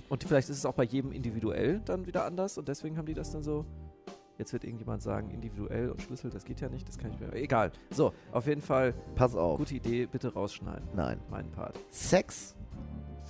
Und 0.08 0.24
vielleicht 0.24 0.50
ist 0.50 0.58
es 0.58 0.66
auch 0.66 0.74
bei 0.74 0.82
jedem 0.84 1.12
individuell 1.12 1.80
dann 1.84 2.04
wieder 2.04 2.24
anders 2.24 2.58
und 2.58 2.66
deswegen 2.68 2.98
haben 2.98 3.06
die 3.06 3.14
das 3.14 3.30
dann 3.30 3.42
so. 3.42 3.64
Jetzt 4.38 4.52
wird 4.54 4.64
irgendjemand 4.64 5.02
sagen, 5.02 5.30
individuell 5.30 5.90
und 5.90 6.00
Schlüssel, 6.00 6.30
das 6.30 6.44
geht 6.44 6.60
ja 6.60 6.68
nicht, 6.70 6.88
das 6.88 6.96
kann 6.96 7.10
ich 7.12 7.20
mir. 7.20 7.30
Egal. 7.34 7.72
So, 7.90 8.12
auf 8.32 8.46
jeden 8.46 8.62
Fall, 8.62 8.94
Pass 9.14 9.36
auf. 9.36 9.58
gute 9.58 9.74
Idee, 9.74 10.06
bitte 10.06 10.32
rausschneiden. 10.32 10.88
Nein. 10.94 11.20
Meinen 11.30 11.50
Part. 11.50 11.78
Sex 11.90 12.56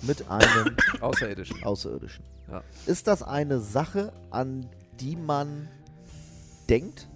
mit 0.01 0.27
einem 0.29 0.75
Außerirdischen. 1.01 1.63
Außerirdischen. 1.63 2.23
Ja. 2.49 2.63
Ist 2.85 3.07
das 3.07 3.23
eine 3.23 3.59
Sache, 3.59 4.13
an 4.29 4.67
die 5.01 5.17
man 5.17 5.67
denkt? 6.71 7.07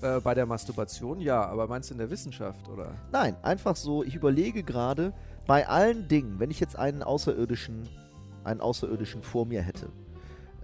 Äh, 0.00 0.20
bei 0.20 0.34
der 0.34 0.46
Masturbation 0.46 1.20
ja, 1.20 1.44
aber 1.44 1.66
meinst 1.66 1.90
du 1.90 1.94
in 1.94 1.98
der 1.98 2.10
Wissenschaft, 2.10 2.68
oder? 2.68 2.94
Nein, 3.12 3.36
einfach 3.42 3.76
so, 3.76 4.04
ich 4.04 4.14
überlege 4.14 4.62
gerade, 4.62 5.12
bei 5.46 5.66
allen 5.68 6.08
Dingen, 6.08 6.38
wenn 6.38 6.50
ich 6.50 6.60
jetzt 6.60 6.78
einen 6.78 7.02
Außerirdischen, 7.02 7.88
einen 8.44 8.60
Außerirdischen 8.60 9.22
vor 9.22 9.46
mir 9.46 9.62
hätte, 9.62 9.88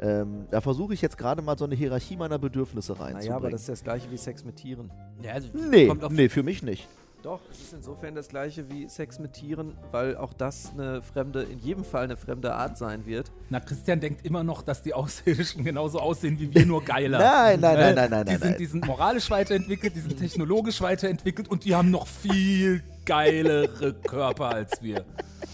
ähm, 0.00 0.46
da 0.50 0.60
versuche 0.60 0.94
ich 0.94 1.00
jetzt 1.00 1.16
gerade 1.16 1.42
mal 1.42 1.56
so 1.56 1.64
eine 1.64 1.74
Hierarchie 1.74 2.16
meiner 2.16 2.38
Bedürfnisse 2.38 2.92
reinzubringen. 2.92 3.26
Naja, 3.26 3.36
aber 3.36 3.50
das 3.50 3.62
ist 3.62 3.68
das 3.68 3.84
gleiche 3.84 4.10
wie 4.10 4.16
Sex 4.16 4.44
mit 4.44 4.56
Tieren. 4.56 4.90
Ja, 5.22 5.32
also 5.32 5.48
nee, 5.54 5.86
kommt 5.86 6.04
auf 6.04 6.12
nee, 6.12 6.28
für 6.28 6.42
mich 6.42 6.62
nicht. 6.62 6.88
Doch, 7.22 7.38
es 7.52 7.60
ist 7.60 7.72
insofern 7.72 8.16
das 8.16 8.26
gleiche 8.28 8.68
wie 8.68 8.88
Sex 8.88 9.20
mit 9.20 9.34
Tieren, 9.34 9.74
weil 9.92 10.16
auch 10.16 10.32
das 10.32 10.72
eine 10.72 11.02
fremde, 11.02 11.44
in 11.44 11.60
jedem 11.60 11.84
Fall 11.84 12.02
eine 12.04 12.16
fremde 12.16 12.52
Art 12.52 12.76
sein 12.76 13.06
wird. 13.06 13.30
Na, 13.48 13.60
Christian 13.60 14.00
denkt 14.00 14.26
immer 14.26 14.42
noch, 14.42 14.62
dass 14.62 14.82
die 14.82 14.92
Außerirdischen 14.92 15.62
genauso 15.64 16.00
aussehen 16.00 16.40
wie 16.40 16.52
wir, 16.52 16.66
nur 16.66 16.82
geiler. 16.84 17.18
Nein, 17.20 17.60
nein, 17.60 17.76
nein, 17.78 17.94
nein, 17.94 18.10
nein, 18.10 18.24
die 18.26 18.30
nein, 18.32 18.40
sind, 18.40 18.50
nein. 18.50 18.58
Die 18.58 18.66
sind 18.66 18.86
moralisch 18.86 19.30
weiterentwickelt, 19.30 19.94
die 19.94 20.00
sind 20.00 20.18
technologisch 20.18 20.80
weiterentwickelt 20.80 21.48
und 21.48 21.64
die 21.64 21.76
haben 21.76 21.92
noch 21.92 22.08
viel 22.08 22.82
geilere 23.04 23.94
Körper 23.94 24.48
als 24.48 24.82
wir. 24.82 25.04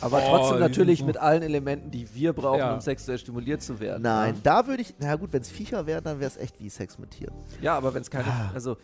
Aber 0.00 0.22
Oh, 0.24 0.36
trotzdem 0.36 0.60
natürlich 0.60 1.04
mit 1.04 1.16
allen 1.18 1.42
Elementen, 1.42 1.90
die 1.90 2.06
wir 2.14 2.32
brauchen, 2.32 2.60
Ja. 2.60 2.74
um 2.74 2.80
sexuell 2.80 3.18
stimuliert 3.18 3.62
zu 3.62 3.78
werden. 3.80 4.02
Nein, 4.02 4.36
da 4.42 4.66
würde 4.66 4.82
ich, 4.82 4.94
na 4.98 5.16
gut, 5.16 5.32
wenn 5.34 5.42
es 5.42 5.50
Viecher 5.50 5.86
wären, 5.86 6.04
dann 6.04 6.18
wäre 6.20 6.30
es 6.30 6.36
echt 6.38 6.58
wie 6.60 6.70
Sex 6.70 6.98
mit 6.98 7.10
Tieren. 7.10 7.34
Ja, 7.60 7.76
aber 7.76 7.92
wenn 7.92 8.02
es 8.02 8.10
keine. 8.10 8.26
Ah. 8.28 8.50
Also, 8.54 8.76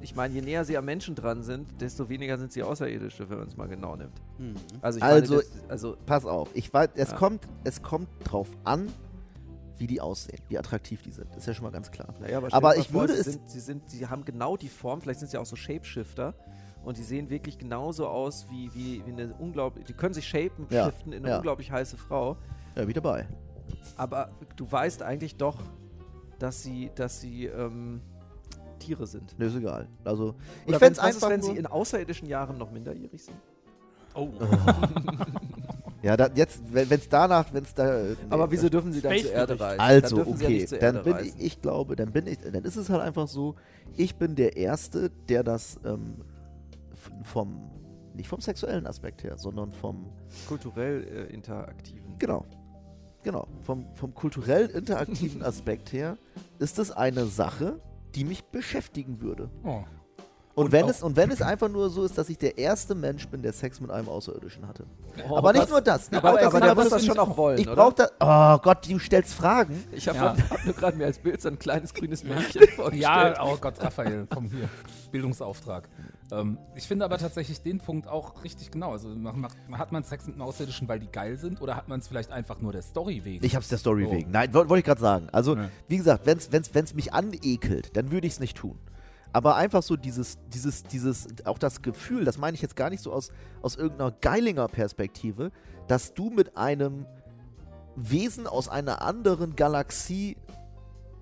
ich 0.00 0.14
meine, 0.14 0.32
je 0.34 0.40
näher 0.40 0.64
sie 0.64 0.76
am 0.76 0.84
Menschen 0.84 1.14
dran 1.14 1.42
sind, 1.42 1.80
desto 1.80 2.08
weniger 2.08 2.38
sind 2.38 2.52
sie 2.52 2.62
Außerirdische, 2.62 3.28
wenn 3.30 3.38
man 3.38 3.48
es 3.48 3.56
mal 3.56 3.68
genau 3.68 3.96
nimmt. 3.96 4.20
Mhm. 4.38 4.54
Also, 4.80 4.98
ich 4.98 5.02
Also- 5.04 5.34
meine, 5.34 5.44
das, 5.44 5.70
also 5.70 5.96
Pass 6.06 6.24
auf, 6.26 6.48
ich 6.54 6.72
weiß, 6.72 6.90
es 6.94 7.10
Ja. 7.10 7.16
kommt, 7.16 7.46
es 7.64 7.82
kommt 7.82 8.08
drauf 8.24 8.48
an, 8.64 8.88
wie 9.78 9.86
die 9.86 10.00
aussehen, 10.00 10.40
wie 10.48 10.58
attraktiv 10.58 11.02
die 11.02 11.10
sind. 11.10 11.34
Ist 11.36 11.46
ja 11.46 11.54
schon 11.54 11.64
mal 11.64 11.70
ganz 11.70 11.90
klar. 11.90 12.12
Naja, 12.20 12.36
aber, 12.38 12.52
Aber 12.52 12.76
ich 12.76 12.92
würde 12.92 13.14
sie 13.14 13.20
es- 13.20 13.26
Sind, 13.26 13.50
sie, 13.50 13.60
sind, 13.60 13.90
sie 13.90 14.06
haben 14.06 14.24
genau 14.24 14.56
die 14.56 14.68
Form, 14.68 15.00
vielleicht 15.00 15.20
sind 15.20 15.30
sie 15.30 15.38
auch 15.38 15.46
so 15.46 15.56
Shapeshifter. 15.56 16.34
Und 16.82 16.96
die 16.96 17.02
sehen 17.02 17.28
wirklich 17.28 17.58
genauso 17.58 18.08
aus 18.08 18.46
wie, 18.50 18.70
wie, 18.74 19.02
wie 19.04 19.12
eine 19.12 19.34
unglaublich. 19.34 19.84
Die 19.84 19.92
können 19.92 20.14
sich 20.14 20.26
shapen, 20.26 20.66
Ja, 20.70 20.86
shiften 20.86 21.12
in 21.12 21.18
eine 21.20 21.28
ja. 21.30 21.36
unglaublich 21.36 21.70
heiße 21.70 21.98
Frau. 21.98 22.38
Ja, 22.74 22.88
wie 22.88 22.94
dabei. 22.94 23.28
Aber 23.96 24.30
du 24.56 24.70
weißt 24.70 25.02
eigentlich 25.02 25.36
doch, 25.36 25.58
dass 26.38 26.62
sie, 26.62 26.90
dass 26.94 27.20
sie 27.20 27.46
ähm, 27.46 28.00
Tiere 28.80 29.06
sind. 29.06 29.38
Nö, 29.38 29.46
ist 29.46 29.54
egal. 29.54 29.86
Also, 30.02 30.34
ich 30.62 30.70
Oder 30.70 30.78
fände 30.80 30.92
es 30.94 30.98
was 30.98 31.10
ist, 31.10 31.16
einfach. 31.16 31.30
wenn 31.30 31.42
sie 31.42 31.56
in 31.56 31.66
außerirdischen 31.66 32.28
Jahren 32.28 32.58
noch 32.58 32.72
minderjährig 32.72 33.22
sind. 33.22 33.36
Oh. 34.14 34.28
ja, 36.02 36.16
da, 36.16 36.28
jetzt, 36.34 36.62
wenn 36.72 36.90
es 36.90 37.08
danach, 37.08 37.52
wenn 37.52 37.62
es 37.62 37.74
da. 37.74 38.00
äh, 38.00 38.10
nee, 38.10 38.16
Aber 38.30 38.50
wieso 38.50 38.68
dürfen 38.68 38.92
sie 38.92 39.00
dann 39.00 39.16
zur 39.18 39.32
Erde 39.32 39.60
reisen? 39.60 39.80
Also, 39.80 40.16
dann 40.16 40.26
ja 40.26 40.32
okay, 40.32 40.48
nicht 40.48 40.68
zur 40.68 40.78
dann 40.78 41.04
bin 41.04 41.12
reisen. 41.12 41.34
ich, 41.38 41.46
ich 41.46 41.62
glaube, 41.62 41.94
dann 41.96 42.10
bin 42.10 42.26
ich, 42.26 42.38
dann 42.38 42.64
ist 42.64 42.76
es 42.76 42.90
halt 42.90 43.02
einfach 43.02 43.28
so, 43.28 43.54
ich 43.96 44.16
bin 44.16 44.34
der 44.34 44.56
Erste, 44.56 45.10
der 45.28 45.44
das 45.44 45.78
ähm, 45.84 46.16
vom, 47.22 47.70
nicht 48.14 48.28
vom 48.28 48.40
sexuellen 48.40 48.86
Aspekt 48.86 49.22
her, 49.22 49.38
sondern 49.38 49.72
vom, 49.72 50.10
kulturell 50.48 51.04
äh, 51.04 51.32
interaktiven. 51.32 52.18
genau, 52.18 52.44
genau, 53.22 53.46
vom, 53.62 53.86
vom 53.94 54.14
kulturell 54.14 54.66
interaktiven 54.66 55.42
Aspekt 55.44 55.92
her 55.92 56.16
ist 56.58 56.78
es 56.78 56.90
eine 56.90 57.26
Sache, 57.26 57.80
die 58.14 58.24
mich 58.24 58.44
beschäftigen 58.44 59.20
würde. 59.20 59.48
Oh. 59.64 59.82
Und, 60.56 60.66
Und 60.66 60.72
wenn 60.72 60.88
es, 60.88 61.02
und 61.02 61.16
wenn 61.16 61.30
es 61.30 61.40
einfach 61.40 61.68
nur 61.68 61.88
so 61.90 62.04
ist, 62.04 62.18
dass 62.18 62.28
ich 62.28 62.36
der 62.36 62.58
erste 62.58 62.94
Mensch 62.94 63.26
bin, 63.28 63.40
der 63.40 63.52
Sex 63.52 63.80
mit 63.80 63.90
einem 63.90 64.08
Außerirdischen 64.08 64.66
hatte. 64.66 64.84
Oh, 65.28 65.36
aber 65.36 65.52
nicht 65.52 65.70
nur 65.70 65.80
das. 65.80 66.08
Ich 66.08 66.18
Aber, 66.18 66.32
brauch 66.32 66.38
das 66.40 66.54
aber 66.54 66.70
aber 66.70 66.82
muss 66.82 66.90
das 66.90 67.06
schon 67.06 67.18
auch 67.18 67.36
wollen, 67.36 67.58
ich 67.58 67.66
oder? 67.68 67.76
brauche 67.76 67.94
das. 67.94 68.12
Oh 68.20 68.58
Gott, 68.62 68.86
du 68.88 68.98
stellst 68.98 69.32
Fragen. 69.32 69.84
Ich 69.92 70.08
habe 70.08 70.18
Ja. 70.18 70.36
hab 70.50 70.64
nur 70.66 70.74
gerade 70.74 70.96
mir 70.98 71.06
als 71.06 71.18
Bild 71.20 71.40
so 71.40 71.48
ein 71.48 71.58
kleines 71.58 71.94
grünes 71.94 72.24
Männchen 72.24 72.66
vorgestellt. 72.68 73.00
Ja, 73.02 73.42
oh 73.44 73.56
Gott, 73.60 73.74
Raphael, 73.80 74.26
komm 74.28 74.46
hier. 74.50 74.68
Bildungsauftrag. 75.12 75.88
Ähm, 76.32 76.58
ich 76.74 76.86
finde 76.86 77.04
aber 77.04 77.18
tatsächlich 77.18 77.60
den 77.62 77.78
Punkt 77.78 78.06
auch 78.08 78.44
richtig 78.44 78.70
genau. 78.70 78.92
Also 78.92 79.08
macht, 79.08 79.56
hat 79.72 79.92
man 79.92 80.04
Sex 80.04 80.26
mit 80.26 80.34
einem 80.36 80.42
Außerirdischen, 80.42 80.86
weil 80.88 81.00
die 81.00 81.08
geil 81.08 81.36
sind, 81.36 81.60
oder 81.60 81.76
hat 81.76 81.88
man 81.88 82.00
es 82.00 82.08
vielleicht 82.08 82.30
einfach 82.30 82.60
nur 82.60 82.72
der 82.72 82.82
Story 82.82 83.24
wegen? 83.24 83.44
Ich 83.44 83.56
hab's 83.56 83.68
der 83.68 83.78
Story 83.78 84.06
Oh. 84.06 84.12
wegen. 84.12 84.30
Nein, 84.30 84.52
woll- 84.54 84.68
wollte 84.68 84.80
ich 84.80 84.84
gerade 84.86 85.00
sagen. 85.00 85.28
Also, 85.32 85.56
Ja. 85.56 85.68
wie 85.88 85.96
gesagt, 85.96 86.26
wenn's, 86.26 86.52
wenn's, 86.52 86.72
wenn's 86.74 86.94
mich 86.94 87.12
anekelt, 87.14 87.96
dann 87.96 88.10
würde 88.12 88.26
ich 88.26 88.34
es 88.34 88.40
nicht 88.40 88.56
tun. 88.56 88.78
Aber 89.32 89.56
einfach 89.56 89.82
so 89.82 89.96
dieses, 89.96 90.38
dieses, 90.52 90.82
dieses, 90.84 91.28
auch 91.44 91.58
das 91.58 91.82
Gefühl, 91.82 92.24
das 92.24 92.36
meine 92.38 92.54
ich 92.56 92.62
jetzt 92.62 92.74
gar 92.76 92.90
nicht 92.90 93.02
so 93.02 93.12
aus, 93.12 93.30
aus 93.62 93.76
irgendeiner 93.76 94.10
Geilinger 94.10 94.66
Perspektive, 94.68 95.52
dass 95.86 96.14
du 96.14 96.30
mit 96.30 96.56
einem 96.56 97.06
Wesen 97.96 98.46
aus 98.46 98.68
einer 98.68 99.02
anderen 99.02 99.54
Galaxie 99.56 100.36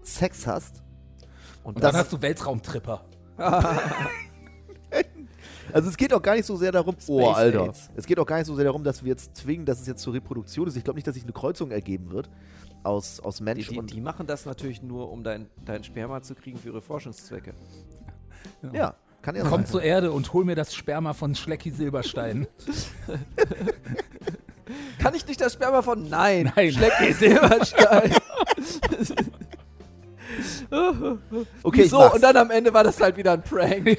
Sex 0.03 0.47
hast. 0.47 0.83
Und 1.65 1.77
und 1.77 1.85
dann 1.85 1.95
hast 1.95 2.13
du 2.13 2.21
Weltraumtripper. 2.23 3.05
Also 5.73 5.89
es 5.89 5.97
geht 5.97 6.13
auch 6.13 6.23
gar 6.23 6.35
nicht 6.35 6.47
so 6.47 6.57
sehr 6.57 6.73
darum, 6.73 6.97
oh 7.09 7.21
Space 7.21 7.37
Alter, 7.37 7.63
AIDS. 7.65 7.91
es 7.97 8.07
geht 8.07 8.19
auch 8.19 8.27
gar 8.27 8.39
nicht 8.39 8.47
so 8.47 8.55
sehr 8.55 8.65
darum, 8.65 8.85
dass 8.85 9.03
wir 9.03 9.11
jetzt 9.11 9.37
zwingen, 9.37 9.67
dass 9.67 9.81
es 9.81 9.87
jetzt 9.87 10.03
zur 10.03 10.15
Reproduktion 10.15 10.67
ist. 10.67 10.77
Ich 10.77 10.85
glaube 10.85 10.97
nicht, 10.97 11.07
dass 11.07 11.15
sich 11.15 11.25
eine 11.25 11.33
Kreuzung 11.33 11.71
ergeben 11.71 12.11
wird 12.11 12.29
aus, 12.83 13.21
aus 13.21 13.37
die, 13.37 13.43
Mensch 13.45 13.69
die, 13.69 13.79
und 13.79 13.93
die 13.93 14.01
machen 14.01 14.27
das 14.27 14.47
natürlich 14.47 14.83
nur, 14.83 15.11
um 15.11 15.23
dein, 15.23 15.47
dein 15.65 15.85
Sperma 15.85 16.23
zu 16.23 16.35
kriegen 16.35 16.59
für 16.59 16.69
ihre 16.69 16.81
Forschungszwecke. 16.81 17.53
ja, 18.73 18.95
kann 19.23 19.35
ja 19.37 19.43
Komm 19.43 19.63
sein. 19.63 19.67
zur 19.67 19.83
Erde 19.83 20.13
und 20.13 20.33
hol 20.33 20.45
mir 20.45 20.55
das 20.55 20.75
Sperma 20.75 21.13
von 21.13 21.35
Schlecki 21.35 21.71
Silberstein. 21.71 22.47
Kann 24.99 25.15
ich 25.15 25.27
nicht 25.27 25.41
das 25.41 25.55
Sperma 25.55 25.81
von 25.83 26.09
Nein, 26.09 26.53
Nein. 26.55 26.73
Schlecki 26.73 27.13
Silberstein. 27.13 28.13
Okay, 31.63 31.89
mach's. 31.91 32.15
Und 32.15 32.23
dann 32.23 32.37
am 32.37 32.51
Ende 32.51 32.73
war 32.73 32.85
das 32.85 33.01
halt 33.01 33.17
wieder 33.17 33.33
ein 33.33 33.43
Prank. 33.43 33.87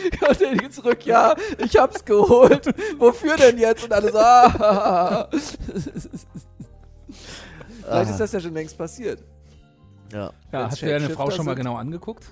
dann 0.10 0.20
kommt 0.20 0.40
er 0.40 0.54
die 0.54 0.70
zurück, 0.70 1.04
ja, 1.06 1.34
ich 1.58 1.76
hab's 1.76 2.04
geholt. 2.04 2.66
Wofür 2.98 3.36
denn 3.36 3.58
jetzt? 3.58 3.84
Und 3.84 3.92
alle 3.92 4.10
so, 4.12 4.18
ah. 4.18 5.28
Vielleicht 7.82 8.10
ist 8.10 8.20
das 8.20 8.32
ja 8.32 8.40
schon 8.40 8.54
längst 8.54 8.76
passiert. 8.78 9.22
Ja, 10.12 10.32
Ja, 10.52 10.70
hast 10.70 10.82
du 10.82 10.86
deine 10.86 11.10
Frau 11.10 11.30
schon 11.30 11.44
mal 11.44 11.52
sind. 11.52 11.64
genau 11.64 11.76
angeguckt? 11.76 12.24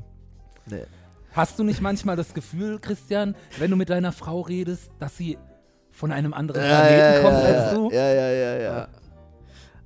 nee. 0.66 0.84
Hast 1.32 1.58
du 1.58 1.64
nicht 1.64 1.80
manchmal 1.80 2.16
das 2.16 2.32
Gefühl, 2.32 2.78
Christian, 2.78 3.34
wenn 3.58 3.70
du 3.70 3.76
mit 3.76 3.90
deiner 3.90 4.12
Frau 4.12 4.40
redest, 4.42 4.90
dass 5.00 5.16
sie 5.16 5.36
von 5.90 6.12
einem 6.12 6.32
anderen 6.32 6.62
Planeten 6.62 7.22
kommt 7.24 7.36
als 7.36 7.74
du? 7.74 7.90
Ja, 7.90 8.08
ja, 8.12 8.30
ja, 8.30 8.56
ja. 8.56 8.78
Ja. 8.78 8.88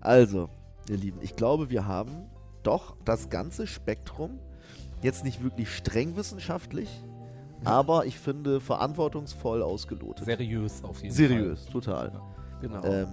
Also, 0.01 0.51
ihr 0.91 0.97
Lieben, 0.97 1.21
ich 1.23 1.37
glaube, 1.37 1.71
wir 1.71 1.87
haben 1.87 2.29
doch 2.63 2.97
das 3.05 3.31
ganze 3.31 3.67
Spektrum, 3.67 4.39
jetzt 5.03 5.25
nicht 5.25 5.43
wirklich 5.43 5.75
streng 5.75 6.17
wissenschaftlich, 6.17 7.03
aber 7.65 8.07
ich 8.07 8.19
finde 8.19 8.61
verantwortungsvoll 8.61 9.63
ausgelotet. 9.63 10.25
Seriös 10.25 10.83
auf 10.85 11.03
jeden 11.03 11.15
Seriös, 11.15 11.67
total. 11.67 12.13
Genau. 12.61 12.83
Ähm, 12.85 13.09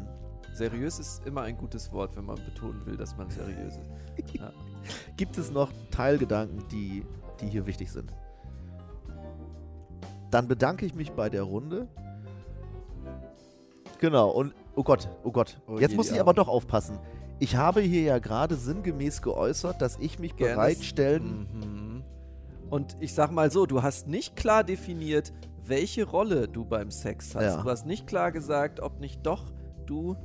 seriös 0.53 0.99
ist 0.99 1.25
immer 1.25 1.41
ein 1.41 1.57
gutes 1.57 1.91
Wort, 1.91 2.15
wenn 2.15 2.25
man 2.25 2.35
betonen 2.35 2.85
will, 2.85 2.97
dass 2.97 3.15
man 3.17 3.29
seriös 3.29 3.77
ist. 3.77 3.89
gibt 5.17 5.37
es 5.37 5.51
noch 5.51 5.71
Teilgedanken, 5.91 6.63
die, 6.69 7.03
die 7.41 7.47
hier 7.47 7.65
wichtig 7.65 7.91
sind? 7.91 8.11
Dann 10.31 10.47
bedanke 10.47 10.85
ich 10.85 10.95
mich 10.95 11.11
bei 11.11 11.29
der 11.29 11.43
Runde. 11.43 11.87
Genau, 13.99 14.29
und 14.29 14.53
oh 14.75 14.83
Gott, 14.83 15.07
oh 15.23 15.31
Gott. 15.31 15.61
Oh 15.67 15.77
Jetzt 15.79 15.91
je, 15.91 15.97
muss 15.97 16.11
ich 16.11 16.19
aber 16.19 16.33
doch 16.33 16.47
aufpassen. 16.47 16.99
Ich 17.39 17.55
habe 17.55 17.81
hier 17.81 18.01
ja 18.01 18.19
gerade 18.19 18.55
sinngemäß 18.55 19.21
geäußert, 19.21 19.81
dass 19.81 19.97
ich 19.99 20.19
mich 20.19 20.35
Gerne. 20.35 20.55
bereitstellen. 20.55 21.47
Mhm. 21.53 21.84
Und 22.69 22.97
ich 22.99 23.13
sag 23.13 23.31
mal 23.31 23.51
so, 23.51 23.65
du 23.65 23.83
hast 23.83 24.07
nicht 24.07 24.35
klar 24.35 24.63
definiert, 24.63 25.33
welche 25.65 26.03
Rolle 26.05 26.47
du 26.47 26.65
beim 26.65 26.91
Sex 26.91 27.35
hast. 27.35 27.43
Ja. 27.43 27.61
Du 27.63 27.69
hast 27.69 27.85
nicht 27.85 28.07
klar 28.07 28.31
gesagt, 28.31 28.79
ob 28.79 28.99
nicht 28.99 29.25
doch 29.25 29.45
du 29.85 30.15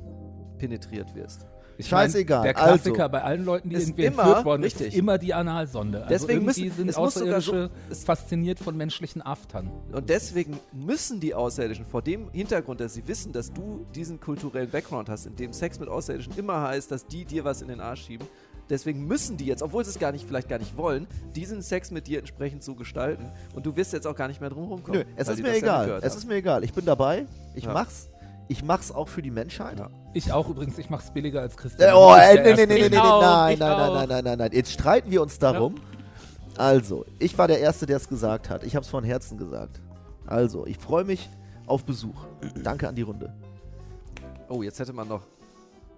penetriert 0.57 1.15
wirst. 1.15 1.45
Ich 1.77 1.87
Scheißegal, 1.87 2.43
der 2.43 2.53
Klassiker 2.53 3.03
also. 3.03 3.11
bei 3.13 3.23
allen 3.23 3.43
Leuten, 3.43 3.69
die 3.69 3.75
Ist 3.75 3.87
irgendwie 3.87 4.05
immer- 4.05 4.23
entführt 4.23 4.45
worden 4.45 4.61
richtig. 4.63 4.87
ist, 4.89 4.95
immer 4.97 5.17
die 5.17 5.33
Analsonde. 5.33 6.03
Also 6.05 6.27
Deswegen 6.27 6.45
müssen- 6.45 6.71
sind 6.71 6.89
es 6.89 6.97
muss 6.97 7.13
sogar 7.15 7.41
so- 7.41 7.51
Außerirdische 7.53 7.71
es- 7.89 8.03
fasziniert 8.03 8.59
von 8.59 8.77
menschlichen 8.77 9.23
Aftern. 9.23 9.71
Und 9.91 10.09
deswegen 10.09 10.59
müssen 10.73 11.19
die 11.19 11.33
Außerirdischen 11.33 11.85
vor 11.87 12.03
dem 12.03 12.29
Hintergrund, 12.31 12.81
dass 12.81 12.93
sie 12.93 13.07
wissen, 13.07 13.31
dass 13.31 13.51
du 13.51 13.83
diesen 13.95 14.19
kulturellen 14.19 14.69
Background 14.69 15.09
hast, 15.09 15.25
in 15.25 15.35
dem 15.35 15.53
Sex 15.53 15.79
mit 15.79 15.89
Außerirdischen 15.89 16.33
immer 16.37 16.61
heißt, 16.61 16.91
dass 16.91 17.07
die 17.07 17.25
dir 17.25 17.45
was 17.45 17.63
in 17.63 17.69
den 17.69 17.79
Arsch 17.79 18.03
schieben. 18.05 18.27
Deswegen 18.69 19.05
müssen 19.05 19.37
die 19.37 19.45
jetzt, 19.45 19.61
obwohl 19.61 19.83
sie 19.83 19.89
es 19.91 19.99
gar 19.99 20.11
nicht, 20.11 20.25
vielleicht 20.25 20.47
gar 20.47 20.59
nicht 20.59 20.77
wollen, 20.77 21.07
diesen 21.35 21.61
Sex 21.61 21.91
mit 21.91 22.07
dir 22.07 22.19
entsprechend 22.19 22.63
so 22.63 22.75
gestalten. 22.75 23.31
Und 23.53 23.65
du 23.65 23.75
wirst 23.75 23.91
jetzt 23.93 24.07
auch 24.07 24.15
gar 24.15 24.27
nicht 24.27 24.39
mehr 24.39 24.49
drum 24.49 24.65
rumkommen. 24.69 25.01
Nö, 25.01 25.05
es 25.15 25.27
ist 25.27 25.41
mir 25.41 25.49
ja 25.49 25.55
egal. 25.55 25.79
mitgehört 25.79 26.03
Es 26.05 26.15
ist 26.15 26.27
mir 26.27 26.35
egal. 26.35 26.63
Ich 26.63 26.73
bin 26.73 26.85
dabei. 26.85 27.25
Ich 27.55 27.65
Ja. 27.65 27.73
mach's. 27.73 28.09
Ich 28.47 28.63
mach's 28.63 28.91
auch 28.91 29.07
für 29.07 29.21
die 29.21 29.31
Menschheit. 29.31 29.79
Ja. 29.79 29.89
Ich 30.13 30.31
auch 30.33 30.49
übrigens, 30.49 30.77
ich 30.77 30.89
mach's 30.89 31.11
billiger 31.11 31.39
als 31.41 31.55
Christian. 31.55 31.89
Äh, 31.89 31.93
oh, 31.95 32.13
äh, 32.15 32.35
der 32.35 32.55
nee, 32.55 32.65
nee, 32.65 32.65
nee, 32.65 32.65
nee, 32.65 32.89
nee, 32.89 32.97
nein, 32.97 32.99
nein, 32.99 33.59
nein, 33.59 33.71
auch. 33.71 33.93
nein, 33.95 34.09
nein, 34.09 34.23
nein, 34.25 34.37
nein. 34.39 34.51
Jetzt 34.51 34.73
streiten 34.73 35.09
wir 35.09 35.21
uns 35.21 35.39
darum. 35.39 35.75
Also, 36.57 37.05
ich 37.19 37.37
war 37.37 37.47
der 37.47 37.59
Erste, 37.59 37.85
der 37.85 37.97
es 37.97 38.09
gesagt 38.09 38.49
hat. 38.49 38.63
Ich 38.63 38.75
habe 38.75 38.83
es 38.83 38.89
von 38.89 39.03
Herzen 39.05 39.37
gesagt. 39.37 39.79
Also, 40.27 40.65
ich 40.67 40.77
freue 40.77 41.05
mich 41.05 41.29
auf 41.65 41.85
Besuch. 41.85 42.25
Danke 42.61 42.89
an 42.89 42.95
die 42.95 43.03
Runde. 43.03 43.33
Oh, 44.49 44.61
jetzt 44.63 44.79
hätte 44.79 44.91
man 44.91 45.07
noch 45.07 45.21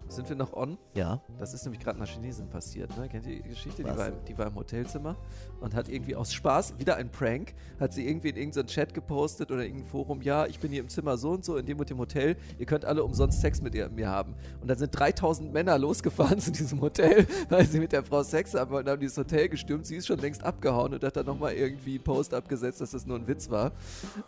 Sind 0.08 0.30
wir 0.30 0.36
noch 0.36 0.54
on? 0.54 0.78
Ja. 0.94 1.22
Das 1.40 1.54
ist 1.54 1.64
nämlich 1.64 1.82
gerade 1.82 1.98
einer 1.98 2.06
Chinesin 2.06 2.48
passiert, 2.48 2.96
ne? 2.98 3.10
Kennt 3.10 3.26
ihr 3.26 3.42
die 3.42 3.50
Geschichte? 3.50 3.84
Die 3.84 3.90
war, 3.90 4.08
im, 4.08 4.26
die 4.28 4.38
war 4.38 4.48
im 4.48 4.56
Hotelzimmer 4.56 5.16
und 5.60 5.74
hat 5.74 5.90
irgendwie 5.90 6.16
aus 6.16 6.34
Spaß, 6.34 6.78
wieder 6.78 6.98
ein 6.98 7.10
Prank, 7.10 7.54
hat 7.80 7.94
sie 7.94 8.08
irgendwie 8.08 8.30
in 8.30 8.36
irgendeinen 8.36 8.68
Chat 8.68 8.94
gepostet 8.94 9.52
oder 9.52 9.64
irgendein 9.64 9.88
Forum, 9.88 10.22
ja, 10.22 10.46
ich 10.46 10.60
bin 10.60 10.72
hier 10.72 10.82
im 10.82 10.90
Zimmer 10.90 11.18
so 11.18 11.32
und 11.32 11.46
so, 11.46 11.58
in 11.58 11.66
dem 11.66 11.80
und 11.80 11.90
dem 11.90 11.98
Hotel, 11.98 12.36
ihr 12.60 12.66
könnt 12.66 12.86
alle 12.86 13.04
umsonst 13.04 13.42
Sex 13.42 13.62
mit 13.62 13.74
ihr, 13.76 13.90
mir 13.90 14.10
haben. 14.10 14.36
Und 14.62 14.68
dann 14.68 14.78
sind 14.78 14.92
3000 14.92 15.52
Männer 15.52 15.78
losgefahren 15.80 16.40
zu 16.40 16.52
diesem 16.52 16.82
Hotel, 16.82 17.26
weil 17.50 17.66
sie 17.66 17.80
mit 17.80 17.92
der 17.92 18.04
Frau 18.04 18.24
Sex 18.24 18.54
haben 18.54 18.72
wollten, 18.72 18.90
haben 18.90 19.00
dieses 19.00 19.18
Hotel 19.18 19.50
gestürmt, 19.50 19.86
sie 19.86 19.96
ist 19.96 20.08
schon 20.08 20.20
längst 20.20 20.44
abgehauen 20.44 20.94
und 20.94 21.04
hat 21.04 21.16
dann 21.16 21.26
nochmal 21.26 21.54
irgendwie 21.54 21.96
einen 21.96 22.04
Post 22.04 22.34
abgesetzt, 22.34 22.82
dass 22.82 22.92
das 22.92 23.06
nur 23.06 23.18
ein 23.18 23.28
Witz 23.28 23.50
war. 23.50 23.72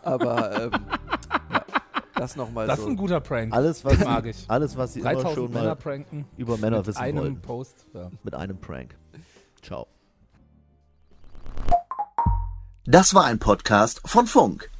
Aber, 0.02 0.64
ähm, 0.64 0.70
ja, 1.52 1.65
das 2.16 2.36
nochmal 2.36 2.66
Das 2.66 2.78
so. 2.78 2.84
ist 2.86 2.88
ein 2.90 2.96
guter 2.96 3.20
Prank. 3.20 3.52
Alles, 3.52 3.84
was, 3.84 3.98
mag 4.04 4.24
sie, 4.24 4.30
ich. 4.30 4.44
alles, 4.50 4.76
was 4.76 4.92
sie 4.94 5.00
immer 5.00 5.12
3000 5.12 5.34
schon 5.34 5.52
Männer 5.52 5.64
mal 5.68 5.74
pranken. 5.76 6.24
über 6.36 6.56
Männer 6.56 6.78
mit 6.78 6.86
wissen 6.88 6.98
einem 6.98 7.18
wollten. 7.18 7.40
Post. 7.42 7.86
Ja. 7.94 8.10
Mit 8.22 8.34
einem 8.34 8.58
Prank. 8.58 8.96
Ciao. 9.62 9.86
Das 12.84 13.14
war 13.14 13.24
ein 13.24 13.38
Podcast 13.38 14.00
von 14.04 14.26
Funk. 14.26 14.70